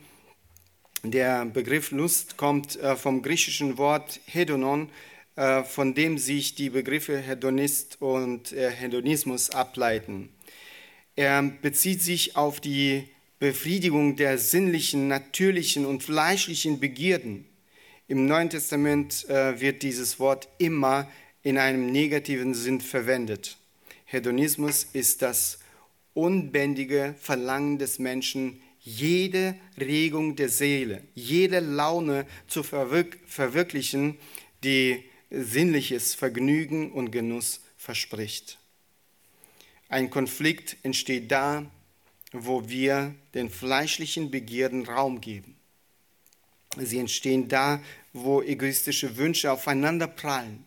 [1.06, 4.90] Der Begriff Lust kommt äh, vom griechischen Wort Hedonon,
[5.36, 10.30] äh, von dem sich die Begriffe Hedonist und äh, Hedonismus ableiten.
[11.18, 17.50] Er bezieht sich auf die Befriedigung der sinnlichen, natürlichen und fleischlichen Begierden.
[18.08, 21.10] Im Neuen Testament wird dieses Wort immer
[21.42, 23.58] in einem negativen Sinn verwendet.
[24.06, 25.60] Hedonismus ist das
[26.14, 34.18] unbändige Verlangen des Menschen, jede Regung der Seele, jede Laune zu verwirk verwirklichen,
[34.64, 38.60] die sinnliches Vergnügen und Genuss verspricht.
[39.90, 41.66] Ein Konflikt entsteht da,
[42.32, 45.56] wo wir den fleischlichen Begierden Raum geben.
[46.78, 50.66] Sie entstehen da, wo egoistische Wünsche aufeinander prallen.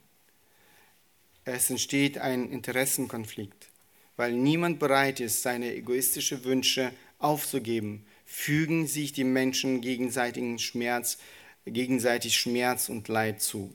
[1.44, 3.68] Es entsteht ein Interessenkonflikt,
[4.16, 11.18] weil niemand bereit ist, seine egoistischen Wünsche aufzugeben, fügen sich die Menschen gegenseitigen Schmerz,
[11.64, 13.74] gegenseitig Schmerz und Leid zu.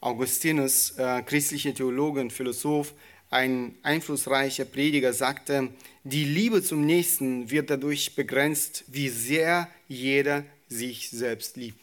[0.00, 2.94] Augustinus, äh, christlicher Theologe und Philosoph,
[3.30, 5.70] ein einflussreicher Prediger, sagte,
[6.04, 11.80] die Liebe zum Nächsten wird dadurch begrenzt, wie sehr jeder sich selbst liebt.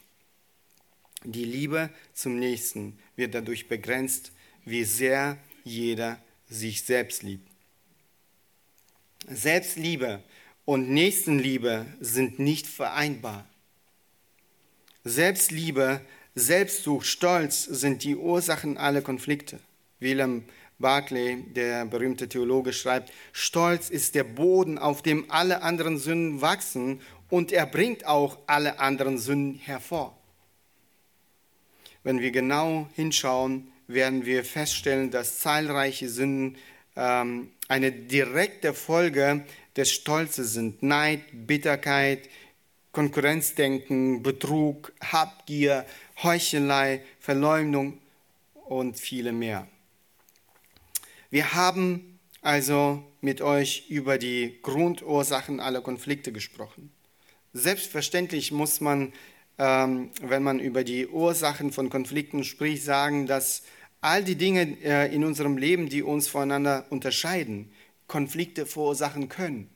[1.24, 4.32] Die Liebe zum Nächsten wird dadurch begrenzt,
[4.66, 7.48] wie sehr jeder sich selbst liebt.
[9.28, 10.24] Selbstliebe
[10.66, 13.46] und Nächstenliebe sind nicht vereinbar.
[15.04, 16.02] Selbstliebe,
[16.36, 19.60] Selbstsucht, Stolz sind die Ursachen aller Konflikte.
[20.00, 20.44] William
[20.80, 27.02] Barclay, der berühmte Theologe, schreibt, Stolz ist der Boden, auf dem alle anderen Sünden wachsen
[27.30, 30.18] und er bringt auch alle anderen Sünden hervor.
[32.04, 36.58] Wenn wir genau hinschauen, werden wir feststellen, dass zahlreiche Sünden
[36.96, 40.84] ähm, eine direkte Folge des Stolzes sind.
[40.84, 42.30] Neid, Bitterkeit,
[42.92, 45.86] Konkurrenzdenken, Betrug, Habgier,
[46.24, 48.00] Heuchelei, Verleumdung
[48.54, 49.68] und viele mehr.
[51.30, 56.92] Wir haben also mit euch über die Grundursachen aller Konflikte gesprochen.
[57.54, 59.14] Selbstverständlich muss man,
[59.58, 63.64] ähm, wenn man über die Ursachen von Konflikten spricht, sagen, dass
[64.02, 67.72] all die Dinge äh, in unserem Leben, die uns voneinander unterscheiden,
[68.12, 69.70] Konflikte verursachen können.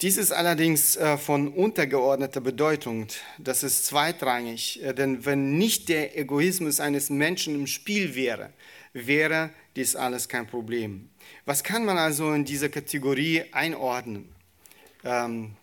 [0.00, 3.08] Dies ist allerdings äh, von untergeordneter Bedeutung.
[3.38, 8.52] Das ist zweitrangig, äh, denn wenn nicht der Egoismus eines Menschen im Spiel wäre,
[8.92, 11.10] wäre dies alles kein Problem.
[11.46, 14.28] Was kann man also in dieser Kategorie einordnen?
[15.02, 15.56] Ähm,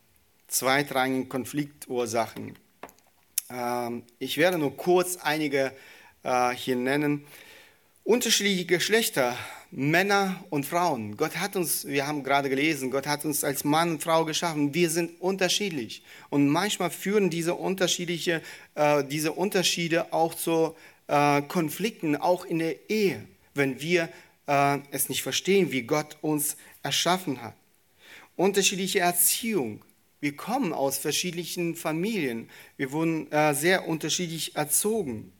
[0.49, 2.57] zweitrangige Konfliktursachen.
[3.49, 5.71] Ähm, ich werde nur kurz einige
[6.23, 7.25] äh, hier nennen.
[8.03, 9.37] Unterschiedliche Geschlechter,
[9.75, 11.17] Männer und Frauen.
[11.17, 14.75] Gott hat uns, wir haben gerade gelesen, Gott hat uns als Mann und Frau geschaffen.
[14.75, 16.03] Wir sind unterschiedlich.
[16.29, 18.43] Und manchmal führen diese, unterschiedliche,
[18.75, 20.75] äh, diese Unterschiede auch zu
[21.07, 24.09] äh, Konflikten, auch in der Ehe, wenn wir
[24.45, 27.55] äh, es nicht verstehen, wie Gott uns erschaffen hat.
[28.35, 29.83] Unterschiedliche Erziehung,
[30.19, 32.47] wir kommen aus verschiedenen Familien.
[32.77, 35.33] Wir wurden äh, sehr unterschiedlich erzogen.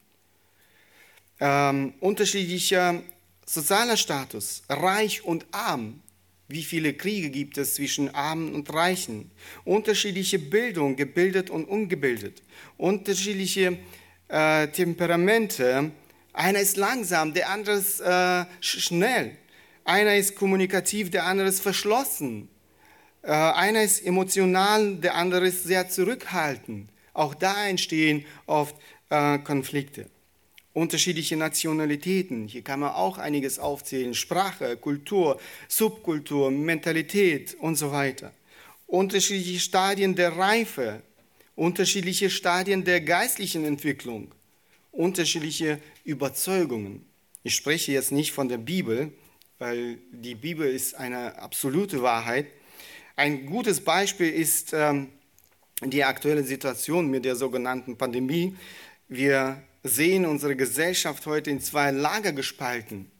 [1.39, 3.03] Ähm, unterschiedlicher
[3.45, 6.01] sozialer Status, reich und arm.
[6.47, 9.32] Wie viele Kriege gibt es zwischen Armen und Reichen?
[9.63, 12.43] Unterschiedliche Bildung, gebildet und ungebildet.
[12.77, 13.79] Unterschiedliche
[14.27, 15.91] äh, Temperamente.
[16.34, 19.38] Einer ist langsam, der andere ist äh, schnell.
[19.86, 22.49] Einer ist kommunikativ, der andere ist verschlossen.
[23.21, 26.89] Äh, einer ist emotional, der andere ist sehr zurückhaltend.
[27.13, 28.75] Auch da entstehen oft
[29.10, 30.10] äh, Konflikte.
[30.73, 34.15] Unterschiedliche Nationalitäten, hier kann man auch einiges aufzählen.
[34.15, 38.33] Sprache, Kultur, Subkultur, Mentalität und so weiter.
[38.88, 41.03] Unterschiedliche Stadien der Reife,
[41.55, 44.33] unterschiedliche Stadien der geistlichen Entwicklung,
[44.91, 47.05] unterschiedliche Überzeugungen.
[47.43, 49.12] Ich spreche jetzt nicht von der Bibel,
[49.59, 52.47] weil die Bibel ist eine absolute Wahrheit,
[53.15, 55.09] ein gutes Beispiel ist ähm,
[55.84, 58.55] die aktuelle Situation mit der sogenannten Pandemie.
[59.07, 63.11] Wir sehen unsere Gesellschaft heute in zwei Lager gespalten.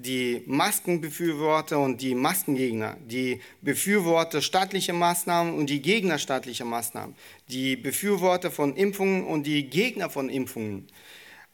[0.00, 7.16] Die Maskenbefürworter und die Maskengegner, die Befürworter staatlicher Maßnahmen und die Gegner staatlicher Maßnahmen,
[7.48, 10.86] die Befürworter von Impfungen und die Gegner von Impfungen.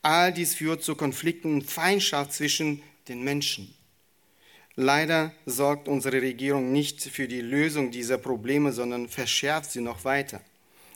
[0.02, 3.74] All dies führt zu Konflikten und Feindschaft zwischen den Menschen.
[4.76, 10.42] Leider sorgt unsere Regierung nicht für die Lösung dieser Probleme, sondern verschärft sie noch weiter.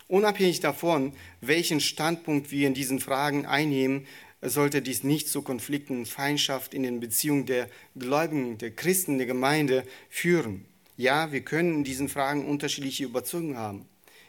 [0.08, 4.06] Unabhängig davon, welchen Standpunkt wir in diesen Fragen einnehmen,
[4.40, 9.26] sollte dies nicht zu Konflikten und Feindschaft in den Beziehungen der Gläubigen, der Christen, der
[9.26, 10.64] Gemeinde führen.
[10.96, 13.86] Ja, wir können in diesen Fragen unterschiedliche Überzeugungen haben.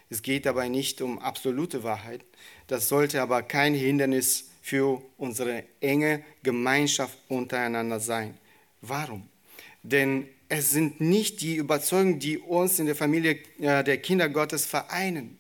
[0.09, 2.25] Es geht dabei nicht um absolute Wahrheit.
[2.67, 8.38] Das sollte aber kein Hindernis für unsere enge Gemeinschaft untereinander sein.
[8.82, 9.30] Warum?
[9.84, 14.65] Denn es sind nicht die Überzeugungen, die uns in der Familie äh, der Kinder Gottes
[14.65, 15.38] vereinen,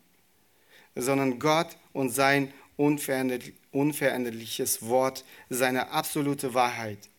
[1.01, 7.09] sondern Gott und sein unveränderliches Wort, seine absolute Wahrheit.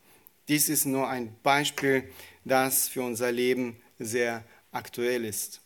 [0.49, 2.05] Dies ist nur ein Beispiel,
[2.45, 5.61] das für unser Leben sehr aktuell ist.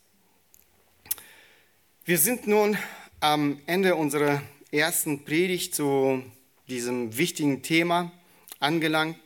[2.05, 2.77] Wir sind nun
[3.21, 6.23] am Ende unserer ersten Predigt zu
[6.69, 8.13] diesem wichtigen Thema
[8.61, 9.17] angelangt.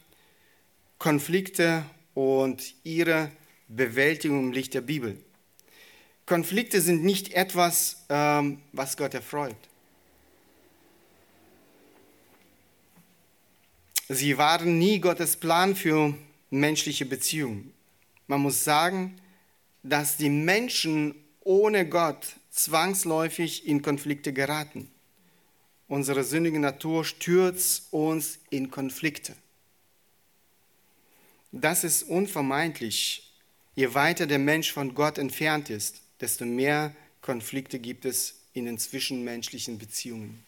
[0.99, 1.85] Konflikte
[2.15, 3.31] und ihre
[3.69, 5.17] Bewältigung im Licht der Bibel.
[6.29, 9.57] Konflikte sind nicht etwas, ähm, was Gott erfreut.
[14.11, 16.15] Sie waren nie Gottes Plan für
[16.51, 17.73] menschliche Beziehungen.
[18.27, 19.19] Man muss sagen,
[19.83, 24.91] dass die Menschen ohne Gott zwangsläufig in Konflikte geraten.
[25.89, 29.35] Unsere sündige Natur stürzt uns in Konflikte.
[31.53, 33.33] Das ist unvermeidlich.
[33.75, 38.79] Je weiter der Mensch von Gott entfernt ist, desto mehr Konflikte gibt es in den
[38.79, 40.45] zwischenmenschlichen Beziehungen.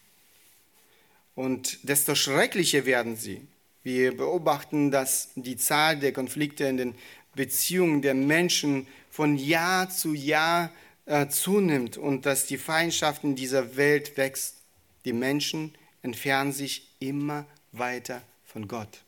[1.35, 3.41] Und desto schrecklicher werden sie.
[3.83, 6.95] Wir beobachten, dass die Zahl der Konflikte in den
[7.33, 10.71] Beziehungen der Menschen von Jahr zu Jahr
[11.05, 14.57] äh, zunimmt und dass die Feindschaft in dieser Welt wächst.
[15.05, 19.01] Die Menschen entfernen sich immer weiter von Gott.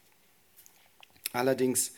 [1.34, 1.92] Allerdings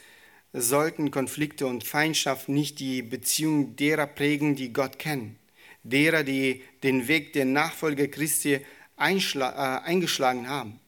[0.58, 5.38] sollten Konflikte und Feindschaft nicht die Beziehung derer prägen, die Gott kennen,
[5.84, 8.62] derer, die den Weg der Nachfolge Christi äh,
[8.96, 10.80] eingeschlagen haben.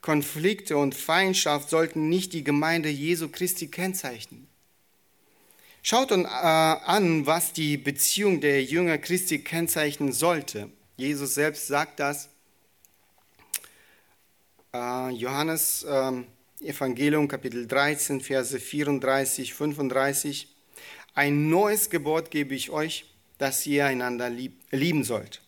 [0.00, 4.48] Konflikte und Feindschaft sollten nicht die Gemeinde Jesu Christi kennzeichnen.
[5.82, 10.70] Schaut uns äh, an, was die Beziehung der Jünger Christi kennzeichnen sollte.
[10.96, 12.28] Jesus selbst sagt das.
[14.74, 16.26] Äh, Johannes ähm,
[16.60, 20.48] Evangelium Kapitel 13, Verse 34, 35.
[21.14, 23.04] Ein neues Gebot gebe ich euch,
[23.38, 25.40] dass ihr einander lieb, lieben sollt,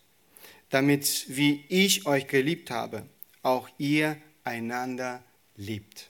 [0.69, 3.05] damit, wie ich euch geliebt habe,
[3.43, 5.21] auch ihr einander
[5.57, 6.09] liebt.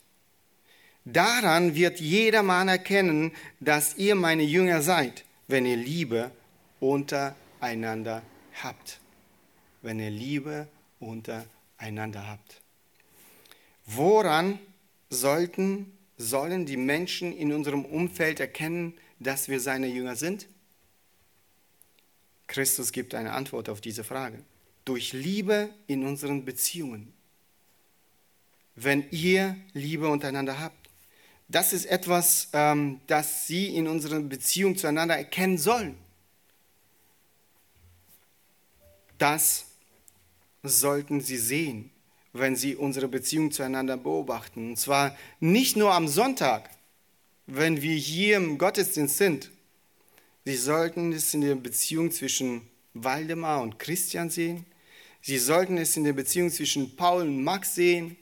[1.03, 6.29] Daran wird jedermann erkennen, dass ihr meine Jünger seid, wenn ihr Liebe
[6.79, 8.21] untereinander
[8.61, 8.99] habt.
[9.81, 10.67] Wenn ihr Liebe
[10.99, 12.61] untereinander habt.
[13.87, 14.59] Woran
[15.11, 20.47] sollten, sollen die Menschen in unserem Umfeld erkennen, dass wir seine Jünger sind?
[22.47, 24.43] Christus gibt eine Antwort auf diese Frage.
[24.83, 27.13] Durch Liebe in unseren Beziehungen.
[28.75, 30.89] Wenn ihr Liebe untereinander habt.
[31.47, 35.97] Das ist etwas, ähm, das sie in unserer Beziehung zueinander erkennen sollen.
[39.17, 39.65] Das
[40.63, 41.91] sollten sie sehen
[42.33, 44.71] wenn sie unsere Beziehung zueinander beobachten.
[44.71, 46.69] Und zwar nicht nur am Sonntag,
[47.45, 49.51] wenn wir hier im Gottesdienst sind.
[50.45, 52.61] Sie sollten es in der Beziehung zwischen
[52.93, 54.65] Waldemar und Christian sehen.
[55.21, 58.17] Sie sollten es in der Beziehung zwischen Paul und Max sehen.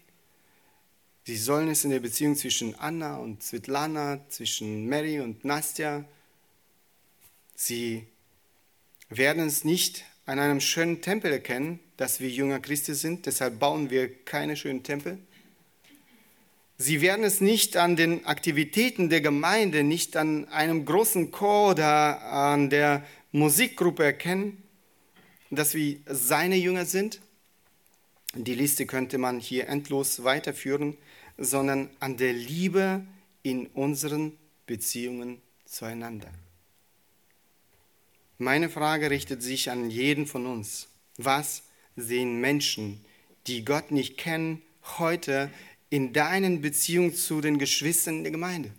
[1.23, 6.03] Sie sollen es in der Beziehung zwischen Anna und Svetlana, zwischen Mary und Nastja.
[7.55, 8.07] Sie
[9.09, 13.89] werden es nicht an einem schönen Tempel erkennen, dass wir Jünger Christi sind, deshalb bauen
[13.89, 15.17] wir keine schönen Tempel.
[16.77, 22.21] Sie werden es nicht an den Aktivitäten der Gemeinde, nicht an einem großen Chor oder
[22.21, 24.61] an der Musikgruppe erkennen,
[25.49, 27.21] dass wir seine Jünger sind.
[28.35, 30.95] Die Liste könnte man hier endlos weiterführen,
[31.39, 33.03] sondern an der Liebe
[33.41, 36.29] in unseren Beziehungen zueinander.
[38.41, 40.87] Meine Frage richtet sich an jeden von uns.
[41.17, 41.63] Was
[41.97, 43.03] sehen Menschen,
[43.47, 44.61] die Gott nicht kennen,
[44.97, 45.51] heute
[45.89, 48.71] in deinen Beziehungen zu den Geschwistern der Gemeinde?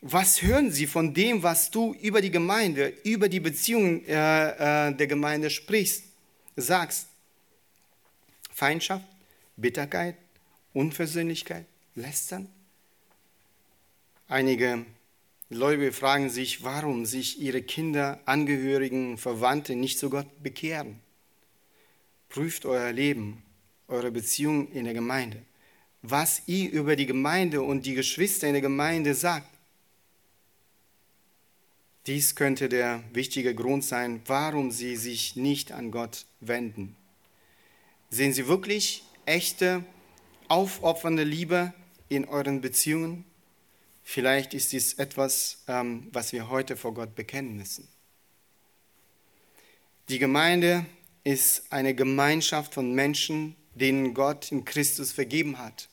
[0.00, 4.94] Was hören sie von dem, was du über die Gemeinde, über die Beziehungen äh, äh,
[4.94, 6.04] der Gemeinde sprichst,
[6.56, 7.08] sagst?
[8.50, 9.04] Feindschaft,
[9.58, 10.16] Bitterkeit,
[10.72, 12.48] Unversöhnlichkeit, Lästern?
[14.26, 14.86] Einige
[15.50, 21.00] Gläubige fragen sich, warum sich ihre Kinder, Angehörigen, Verwandte nicht zu Gott bekehren.
[22.28, 23.42] Prüft euer Leben,
[23.88, 25.42] eure Beziehung in der Gemeinde.
[26.02, 29.48] Was ihr über die Gemeinde und die Geschwister in der Gemeinde sagt.
[32.06, 36.94] Dies könnte der wichtige Grund sein, warum sie sich nicht an Gott wenden.
[38.10, 39.84] Sehen Sie wirklich echte,
[40.48, 41.74] aufopfernde Liebe
[42.08, 43.24] in euren Beziehungen?
[44.10, 47.86] Vielleicht ist dies etwas, ähm, was wir heute vor Gott bekennen müssen.
[50.08, 50.86] Die Gemeinde
[51.24, 55.90] ist eine Gemeinschaft von Menschen, denen Gott in Christus vergeben hat.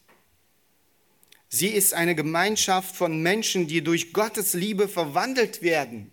[1.50, 6.10] Sie ist eine Gemeinschaft von Menschen, die durch Gottes Liebe verwandelt werden.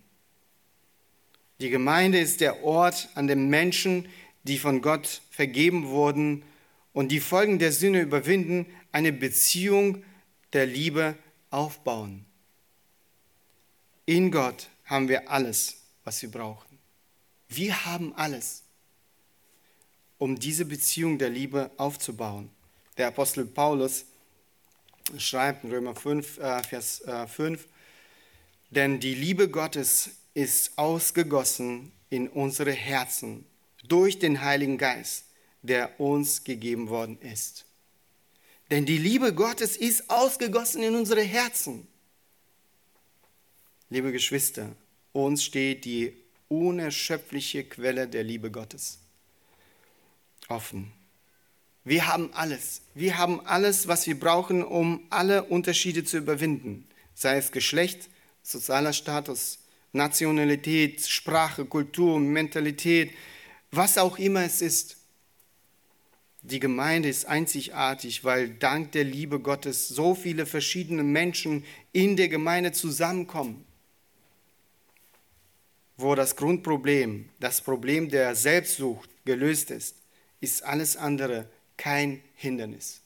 [1.61, 4.09] Die Gemeinde ist der Ort, an dem Menschen,
[4.43, 6.43] die von Gott vergeben wurden
[6.93, 10.03] und die Folgen der Sünde überwinden, eine Beziehung
[10.53, 11.17] der Liebe
[11.53, 12.25] aufbauen.
[14.07, 16.79] In Gott haben wir alles, was wir brauchen.
[17.49, 18.63] Wir haben alles,
[20.19, 22.51] um diese Beziehung der Liebe aufzubauen.
[22.97, 24.05] Der Apostel Paulus
[25.19, 27.67] schreibt in Römer 5, äh, Vers äh, 5,
[28.71, 33.45] denn die Liebe Gottes ist ausgegossen in unsere Herzen
[33.85, 35.25] durch den Heiligen Geist,
[35.63, 37.67] der uns gegeben worden ist.
[38.73, 41.87] Denn die Liebe Gottes ist ausgegossen in unsere Herzen.
[43.91, 44.71] Liebe Geschwister,
[45.13, 46.15] uns steht die
[46.49, 48.99] unerschöpfliche Quelle der Liebe Gottes
[50.49, 50.91] offen.
[51.85, 52.81] Wir haben alles.
[52.95, 56.89] Wir haben alles, was wir brauchen, um alle Unterschiede zu überwinden.
[57.13, 58.09] Sei es Geschlecht,
[58.43, 59.59] sozialer Status,
[59.93, 63.13] Nationalität, Sprache, Kultur, Mentalität,
[63.71, 64.97] was auch immer es ist.
[66.43, 72.29] Die Gemeinde ist einzigartig, weil dank der Liebe Gottes so viele verschiedene Menschen in der
[72.29, 73.65] Gemeinde zusammenkommen.
[75.97, 79.95] Wo das Grundproblem, das Problem der Selbstsucht gelöst ist,
[80.41, 83.03] ist alles andere kein Hindernis.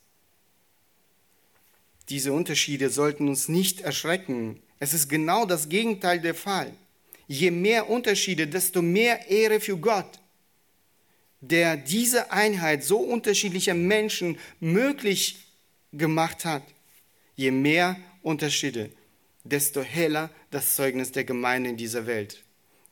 [2.08, 4.62] Diese Unterschiede sollten uns nicht erschrecken.
[4.78, 6.72] Es ist genau das Gegenteil der Fall.
[7.28, 10.20] Je mehr Unterschiede, desto mehr Ehre für Gott
[11.40, 15.46] der diese Einheit so unterschiedlicher Menschen möglich
[15.92, 16.62] gemacht hat.
[17.34, 18.90] Je mehr Unterschiede,
[19.44, 22.42] desto heller das Zeugnis der Gemeinde in dieser Welt,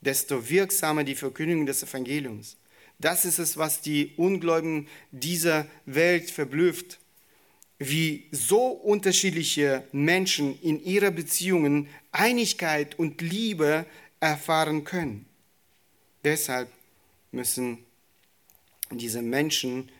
[0.00, 2.56] desto wirksamer die Verkündigung des Evangeliums.
[2.98, 6.98] Das ist es, was die Ungläubigen dieser Welt verblüfft,
[7.78, 13.84] wie so unterschiedliche Menschen in ihrer Beziehungen Einigkeit und Liebe
[14.20, 15.26] erfahren können.
[16.22, 16.68] Deshalb
[17.32, 17.78] müssen
[18.90, 19.90] diese Menschen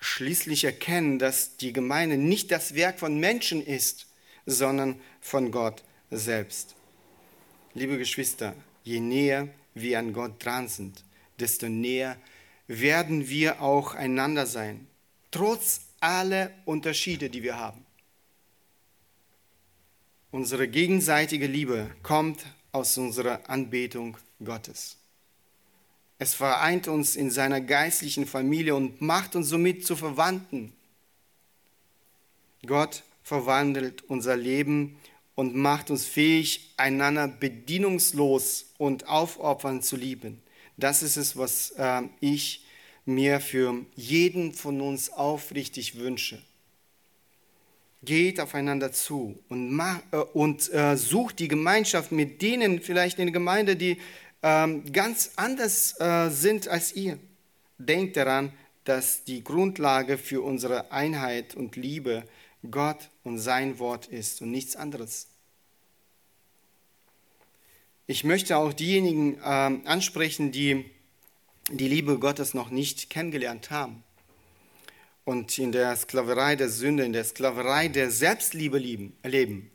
[0.00, 4.06] schließlich erkennen, dass die Gemeinde nicht das Werk von Menschen ist,
[4.46, 6.74] sondern von Gott selbst.
[7.74, 8.54] Liebe Geschwister,
[8.84, 11.04] je näher wir an Gott dran sind,
[11.38, 12.16] desto näher
[12.66, 14.86] werden wir auch einander sein,
[15.30, 17.84] trotz aller Unterschiede, die wir haben.
[20.30, 24.98] Unsere gegenseitige Liebe kommt aus unserer Anbetung Gottes.
[26.18, 30.72] Es vereint uns in seiner geistlichen Familie und macht uns somit zu Verwandten.
[32.64, 34.96] Gott verwandelt unser Leben
[35.34, 40.40] und macht uns fähig, einander bedienungslos und aufopfernd zu lieben.
[40.76, 42.64] Das ist es, was äh, ich
[43.04, 46.42] mir für jeden von uns aufrichtig wünsche.
[48.02, 53.26] Geht aufeinander zu und, mach, äh, und äh, sucht die Gemeinschaft mit denen vielleicht in
[53.26, 53.98] der Gemeinde, die
[54.46, 57.18] ähm, ganz anders äh, sind als ihr.
[57.78, 58.52] Denkt daran,
[58.84, 62.22] dass die Grundlage für unsere Einheit und Liebe
[62.70, 65.26] Gott und sein Wort ist und nichts anderes.
[68.06, 70.84] Ich möchte auch diejenigen äh, ansprechen, die
[71.68, 74.04] die Liebe Gottes noch nicht kennengelernt haben
[75.24, 79.72] und in der Sklaverei der Sünde, in der Sklaverei der Selbstliebe leben.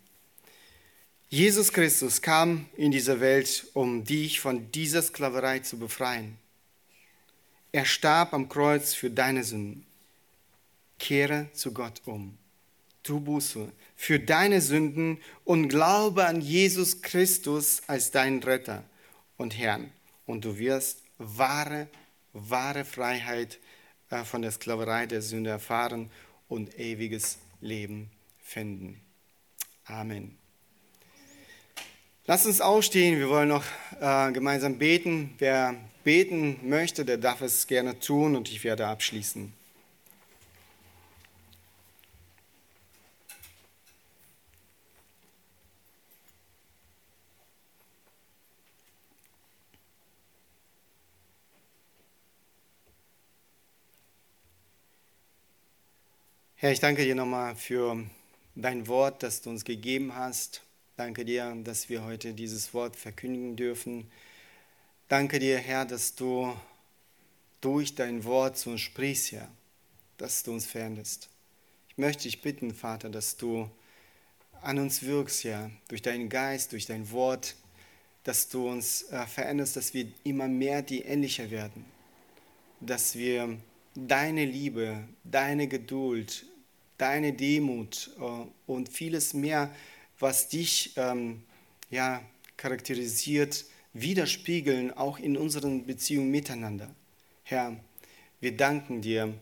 [1.33, 6.37] Jesus Christus kam in diese Welt, um dich von dieser Sklaverei zu befreien.
[7.71, 9.85] Er starb am Kreuz für deine Sünden.
[10.99, 12.37] Kehre zu Gott um.
[13.03, 18.83] Tu Buße für deine Sünden und glaube an Jesus Christus als deinen Retter
[19.37, 19.89] und Herrn.
[20.25, 21.87] Und du wirst wahre,
[22.33, 23.57] wahre Freiheit
[24.09, 26.11] äh, von der Sklaverei der Sünde erfahren
[26.49, 28.11] und ewiges Leben
[28.43, 28.99] finden.
[29.85, 30.40] Amen.
[32.31, 33.65] Lass uns aufstehen, wir wollen noch
[33.99, 35.35] äh, gemeinsam beten.
[35.37, 35.75] Wer
[36.05, 39.51] beten möchte, der darf es gerne tun und ich werde abschließen.
[56.55, 58.05] Herr, ich danke dir nochmal für
[58.55, 60.61] dein Wort, das du uns gegeben hast.
[61.03, 64.05] Danke dir, dass wir heute dieses Wort verkündigen dürfen.
[65.07, 66.55] Danke dir, Herr, dass du
[67.59, 69.49] durch dein Wort zu uns sprichst, Herr,
[70.17, 71.27] dass du uns veränderst.
[71.89, 73.67] Ich möchte dich bitten, Vater, dass du
[74.61, 77.55] an uns wirkst, Herr, durch deinen Geist, durch dein Wort,
[78.23, 81.83] dass du uns äh, veränderst, dass wir immer mehr dir ähnlicher werden,
[82.79, 83.57] dass wir
[83.95, 86.45] deine Liebe, deine Geduld,
[86.99, 89.73] deine Demut äh, und vieles mehr,
[90.21, 91.43] was dich ähm,
[91.89, 92.21] ja,
[92.57, 96.93] charakterisiert, widerspiegeln, auch in unseren Beziehungen miteinander.
[97.43, 97.75] Herr,
[98.39, 99.33] wir danken dir,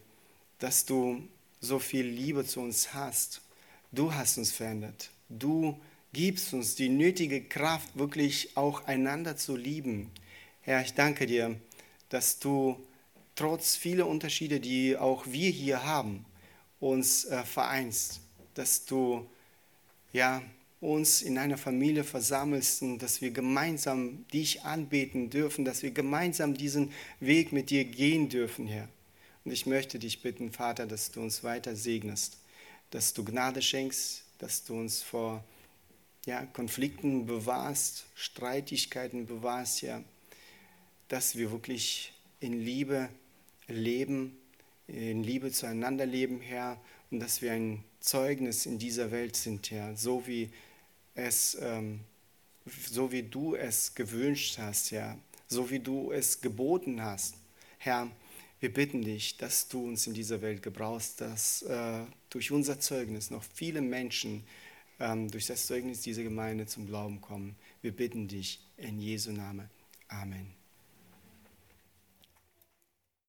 [0.57, 1.27] dass du
[1.61, 3.41] so viel Liebe zu uns hast.
[3.91, 5.11] Du hast uns verändert.
[5.29, 5.79] Du
[6.13, 10.09] gibst uns die nötige Kraft, wirklich auch einander zu lieben.
[10.61, 11.55] Herr, ich danke dir,
[12.09, 12.83] dass du
[13.35, 16.25] trotz vieler Unterschiede, die auch wir hier haben,
[16.79, 18.21] uns äh, vereinst,
[18.53, 19.29] dass du
[20.11, 20.41] ja,
[20.81, 26.53] uns in einer Familie versammelst und dass wir gemeinsam dich anbeten dürfen, dass wir gemeinsam
[26.53, 28.87] diesen Weg mit dir gehen dürfen, Herr.
[29.43, 32.37] Und ich möchte dich bitten, Vater, dass du uns weiter segnest,
[32.91, 35.43] dass du Gnade schenkst, dass du uns vor
[36.25, 40.01] ja, Konflikten bewahrst, Streitigkeiten bewahrst, ja,
[41.09, 43.09] dass wir wirklich in Liebe
[43.67, 44.37] leben,
[44.87, 46.79] in Liebe zueinander leben, Herr,
[47.11, 50.49] und dass wir ein Zeugnis in dieser Welt sind, Herr, so wie
[51.19, 52.01] es, ähm,
[52.65, 55.17] so wie du es gewünscht hast, Herr,
[55.47, 57.35] so wie du es geboten hast,
[57.77, 58.09] Herr.
[58.61, 63.31] Wir bitten dich, dass du uns in dieser Welt gebrauchst, dass äh, durch unser Zeugnis
[63.31, 64.43] noch viele Menschen
[64.99, 67.55] ähm, durch das Zeugnis dieser Gemeinde zum Glauben kommen.
[67.81, 69.69] Wir bitten dich in Jesu Namen.
[70.09, 70.58] Amen.